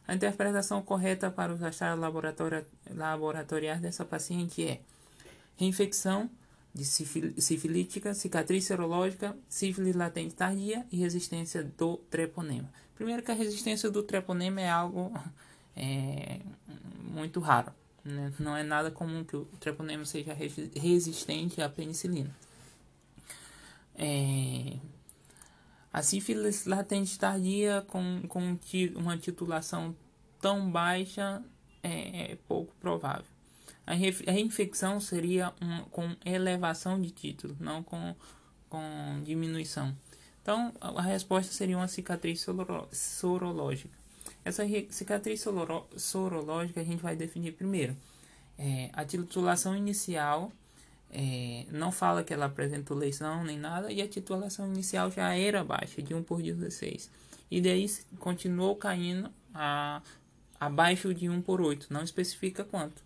A 0.07 0.15
interpretação 0.15 0.81
correta 0.83 1.31
para 1.31 1.53
os 1.53 1.63
achados 1.63 2.03
laboratoriais 2.91 3.81
dessa 3.81 4.05
paciente 4.05 4.65
é 4.67 4.81
reinfecção 5.57 6.31
de 6.75 6.85
sifilítica, 6.85 8.15
cicatriz 8.15 8.65
serológica, 8.65 9.37
sífilis 9.49 9.97
latente 9.97 10.35
tardia 10.35 10.87
e 10.93 10.97
resistência 10.97 11.63
do 11.63 11.97
treponema. 11.97 12.73
Primeiro 12.95 13.23
que 13.23 13.31
a 13.31 13.35
resistência 13.35 13.91
do 13.91 14.03
treponema 14.03 14.61
é 14.61 14.71
algo 14.71 15.13
é, 15.77 16.41
muito 17.03 17.41
raro. 17.41 17.73
Né? 18.05 18.33
Não 18.39 18.57
é 18.57 18.63
nada 18.63 18.91
comum 18.91 19.25
que 19.25 19.37
o 19.37 19.45
treponema 19.61 20.05
seja 20.05 20.33
resistente 20.33 21.61
à 21.61 21.69
penicilina. 21.69 22.35
É, 23.95 24.79
a 25.93 26.03
sífilis 26.03 26.67
latente 26.67 27.19
tardia 27.19 27.85
com, 27.89 28.23
com 28.29 28.59
uma 28.95 29.19
titulação 29.19 29.97
tão 30.41 30.71
baixa 30.71 31.43
é, 31.83 32.33
é 32.33 32.39
pouco 32.47 32.75
provável. 32.77 33.27
A 33.87 33.95
reinfecção 33.95 35.01
seria 35.01 35.53
com 35.91 36.15
elevação 36.25 37.01
de 37.01 37.11
título, 37.11 37.57
não 37.59 37.83
com, 37.83 38.15
com 38.69 39.23
diminuição. 39.25 39.97
Então, 40.43 40.75
a 40.81 41.01
resposta 41.01 41.53
seria 41.53 41.77
uma 41.77 41.89
cicatriz 41.89 42.45
sorológica. 42.93 43.99
Essa 44.45 44.65
cicatriz 44.91 45.45
sorológica 45.97 46.81
a 46.81 46.85
gente 46.85 47.03
vai 47.03 47.15
definir 47.15 47.53
primeiro. 47.53 47.97
É, 48.59 48.91
a 48.93 49.05
titulação 49.05 49.77
inicial 49.77 50.51
é, 51.11 51.65
não 51.71 51.91
fala 51.91 52.23
que 52.23 52.33
ela 52.33 52.47
apresentou 52.47 52.97
lesão 52.97 53.45
nem 53.45 53.59
nada, 53.59 53.91
e 53.93 54.03
a 54.03 54.09
titulação 54.09 54.67
inicial 54.67 55.11
já 55.11 55.35
era 55.35 55.65
baixa, 55.65 56.03
de 56.03 56.15
1 56.15 56.23
por 56.23 56.43
16. 56.43 57.11
E 57.51 57.61
daí 57.61 57.87
continuou 58.19 58.77
caindo 58.77 59.31
a, 59.55 60.03
abaixo 60.61 61.15
de 61.15 61.29
1 61.29 61.41
por 61.43 61.61
8, 61.61 61.87
não 61.91 62.03
especifica 62.03 62.65
quanto. 62.65 63.03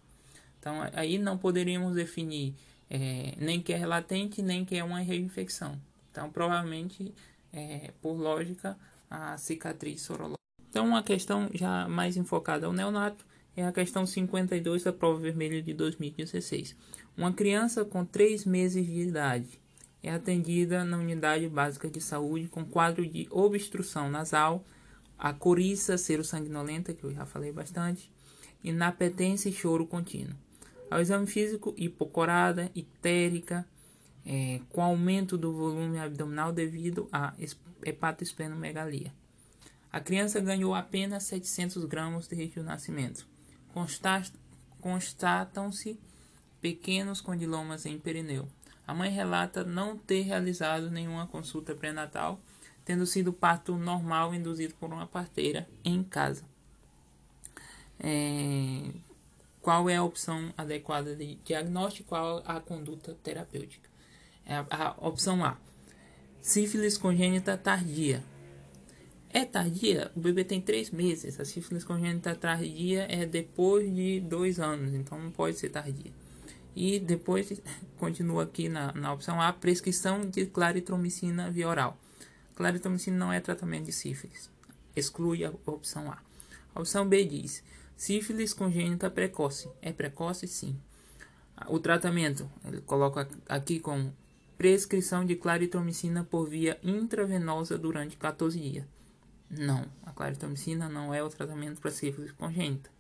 Então 0.59 0.77
aí 0.93 1.19
não 1.19 1.39
poderíamos 1.39 1.95
definir 1.95 2.55
é, 2.91 3.35
nem 3.39 3.61
que 3.61 3.73
é 3.73 3.87
latente, 3.87 4.43
nem 4.43 4.65
que 4.65 4.77
é 4.77 4.85
uma 4.85 5.01
reinfecção. 5.01 5.79
Então 6.11 6.31
provavelmente, 6.31 7.15
é, 7.53 7.91
por 8.01 8.15
lógica, 8.15 8.77
a 9.11 9.37
cicatriz 9.39 10.03
sorológica. 10.03 10.42
Então 10.73 10.87
uma 10.87 11.03
questão 11.03 11.51
já 11.53 11.87
mais 11.87 12.17
enfocada 12.17 12.67
ao 12.67 12.73
neonato, 12.73 13.27
é 13.55 13.63
a 13.63 13.71
questão 13.71 14.07
52 14.07 14.85
da 14.85 14.91
prova 14.91 15.21
vermelha 15.21 15.61
de 15.61 15.75
2016. 15.75 16.75
Uma 17.15 17.31
criança 17.31 17.85
com 17.85 18.07
3 18.07 18.47
meses 18.47 18.87
de 18.87 19.01
idade 19.03 19.61
é 20.03 20.11
atendida 20.11 20.83
na 20.83 20.97
unidade 20.97 21.47
básica 21.47 21.91
de 21.91 22.01
saúde 22.01 22.49
com 22.49 22.65
quadro 22.65 23.07
de 23.07 23.29
obstrução 23.31 24.11
nasal, 24.11 24.65
a 25.19 25.35
coriza 25.35 25.99
serossanguinolenta, 25.99 26.95
que 26.95 27.05
eu 27.05 27.13
já 27.13 27.27
falei 27.27 27.53
bastante, 27.53 28.11
inapetência 28.65 29.51
e 29.51 29.53
choro 29.53 29.87
contínuo. 29.87 30.35
Ao 30.91 31.03
exame 31.03 31.27
físico, 31.27 31.75
hipocorada, 31.77 32.71
ictérica, 32.75 33.69
é, 34.25 34.59
com 34.71 34.83
aumento 34.83 35.37
do 35.37 35.53
volume 35.53 35.99
abdominal 35.99 36.51
devido 36.51 37.11
a 37.13 37.35
hepatosplenomegalia. 37.85 39.13
A 39.93 40.01
criança 40.01 40.41
ganhou 40.41 40.75
apenas 40.75 41.25
700 41.25 41.85
gramas 41.85 42.27
desde 42.27 42.59
o 42.59 42.63
nascimento. 42.63 43.27
Constatam-se 44.81 46.01
pequenos 46.63 47.21
condilomas 47.21 47.85
em 47.85 47.99
perineu. 47.99 48.49
A 48.87 48.95
mãe 48.95 49.11
relata 49.11 49.63
não 49.63 49.99
ter 49.99 50.23
realizado 50.23 50.91
nenhuma 50.91 51.27
consulta 51.27 51.75
pré-natal, 51.75 52.41
tendo 52.85 53.05
sido 53.07 53.33
parto 53.33 53.77
normal 53.77 54.35
induzido 54.35 54.75
por 54.75 54.91
uma 54.91 55.07
parteira 55.07 55.69
em 55.85 56.03
casa. 56.03 56.45
É, 58.01 58.91
qual 59.61 59.89
é 59.89 59.97
a 59.97 60.03
opção 60.03 60.53
adequada 60.57 61.15
de 61.15 61.37
diagnóstico? 61.45 62.09
Qual 62.09 62.43
a 62.47 62.61
conduta 62.61 63.17
terapêutica? 63.23 63.89
É 64.45 64.57
a, 64.57 64.67
a 64.71 65.07
opção 65.07 65.45
A: 65.45 65.57
sífilis 66.41 66.99
congênita 66.99 67.57
tardia. 67.57 68.25
É 69.35 69.47
tardia? 69.47 70.13
O 70.15 70.21
bebê 70.21 70.45
tem 70.45 70.61
três 70.61 70.91
meses. 70.91 71.41
A 71.41 71.45
sífilis 71.47 71.85
congênita 71.85 72.35
tardia 72.35 73.07
é 73.09 73.25
depois 73.25 73.93
de 73.95 74.21
dois 74.21 74.61
anos, 74.61 74.93
então 74.93 75.19
não 75.19 75.31
pode 75.31 75.59
ser 75.59 75.71
tardia. 75.71 76.13
E 76.77 77.01
depois, 77.01 77.61
continua 77.97 78.43
aqui 78.43 78.69
na, 78.69 78.93
na 78.93 79.11
opção 79.11 79.41
A, 79.41 79.51
prescrição 79.51 80.29
de 80.29 80.45
claritromicina 80.45 81.51
via 81.51 81.67
oral. 81.67 81.99
Claritromicina 82.55 83.17
não 83.17 83.33
é 83.33 83.41
tratamento 83.41 83.87
de 83.87 83.93
sífilis. 83.93 84.51
Exclui 84.95 85.47
a 85.47 85.53
opção 85.65 86.13
A. 86.13 86.19
A 86.75 86.81
opção 86.81 87.09
B 87.09 87.25
diz, 87.25 87.65
sífilis 87.97 88.53
congênita 88.53 89.11
precoce. 89.11 89.71
É 89.81 89.93
precoce? 89.95 90.47
Sim. 90.47 90.79
O 91.69 91.79
tratamento, 91.79 92.51
ele 92.67 92.83
coloca 92.83 93.27
aqui 93.49 93.81
como 93.81 94.15
prescrição 94.59 95.25
de 95.25 95.37
claritromicina 95.37 96.23
por 96.23 96.51
via 96.51 96.79
intravenosa 96.83 97.79
durante 97.79 98.19
14 98.19 98.61
dias. 98.61 98.85
Não, 99.53 99.87
a 100.05 100.13
claritromicina 100.13 100.89
não 100.89 101.13
é 101.13 101.23
o 101.23 101.29
tratamento 101.29 101.81
para 101.81 101.91
sífilis 101.91 102.33
congênita 102.33 102.91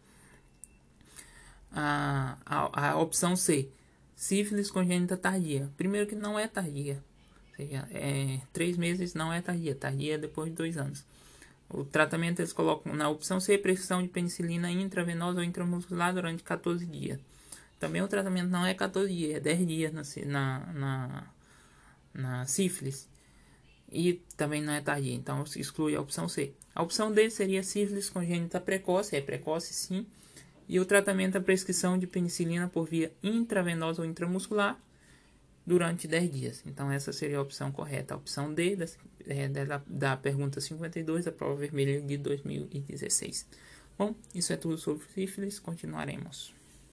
a, 1.75 2.37
a, 2.45 2.91
a 2.91 2.97
opção 2.99 3.35
C, 3.35 3.69
sífilis 4.15 4.71
congênita 4.71 5.17
tardia. 5.17 5.71
Primeiro 5.77 6.07
que 6.07 6.15
não 6.15 6.39
é 6.39 6.47
tardia, 6.47 7.03
ou 7.51 7.57
seja, 7.57 7.89
é, 7.91 8.41
três 8.53 8.77
meses 8.77 9.15
não 9.15 9.33
é 9.33 9.41
tardia, 9.41 9.75
tardia 9.75 10.15
é 10.15 10.19
depois 10.19 10.51
de 10.51 10.57
dois 10.57 10.77
anos. 10.77 11.05
O 11.69 11.85
tratamento 11.85 12.41
eles 12.41 12.53
colocam 12.53 12.95
na 12.95 13.09
opção 13.09 13.41
C, 13.41 13.57
prescrição 13.57 14.03
de 14.03 14.09
penicilina 14.09 14.71
intravenosa 14.71 15.39
ou 15.39 15.45
intramuscular 15.45 16.13
durante 16.13 16.43
14 16.43 16.85
dias. 16.85 17.19
Também 17.81 18.03
o 18.03 18.09
tratamento 18.09 18.49
não 18.49 18.65
é 18.67 18.75
14 18.75 19.13
dias, 19.13 19.37
é 19.37 19.41
10 19.41 19.67
dias 19.67 19.93
na, 19.93 20.03
na, 20.27 20.73
na, 20.73 21.27
na 22.15 22.47
sífilis. 22.47 23.09
E 23.93 24.23
também 24.37 24.63
não 24.63 24.73
é 24.73 24.81
tardia, 24.81 25.13
então 25.13 25.45
exclui 25.57 25.95
a 25.95 26.01
opção 26.01 26.29
C. 26.29 26.53
A 26.75 26.83
opção 26.83 27.13
D 27.13 27.29
seria 27.29 27.63
sífilis 27.63 28.09
congênita 28.09 28.59
precoce, 28.59 29.15
é 29.15 29.21
precoce 29.21 29.75
sim, 29.75 30.07
e 30.67 30.81
o 30.81 30.85
tratamento 30.87 31.37
é 31.37 31.41
prescrição 31.41 31.99
de 31.99 32.07
penicilina 32.07 32.69
por 32.69 32.89
via 32.89 33.13
intravenosa 33.23 34.01
ou 34.01 34.09
intramuscular 34.09 34.81
durante 35.67 36.09
10 36.09 36.33
dias. 36.33 36.63
Então, 36.67 36.91
essa 36.91 37.13
seria 37.13 37.39
a 37.39 37.43
opção 37.43 37.71
correta. 37.71 38.15
A 38.15 38.17
opção 38.17 38.53
D 38.53 38.77
da, 38.77 38.87
é, 39.27 39.49
da, 39.49 39.83
da 39.87 40.17
pergunta 40.17 40.61
52 40.61 41.27
da 41.27 41.33
prova 41.33 41.57
vermelha 41.57 42.01
de 42.01 42.17
2016. 42.17 43.47
Bom, 43.99 44.15
isso 44.35 44.53
é 44.53 44.57
tudo 44.57 44.79
sobre 44.79 45.05
sífilis. 45.15 45.59
Continuaremos. 45.59 46.55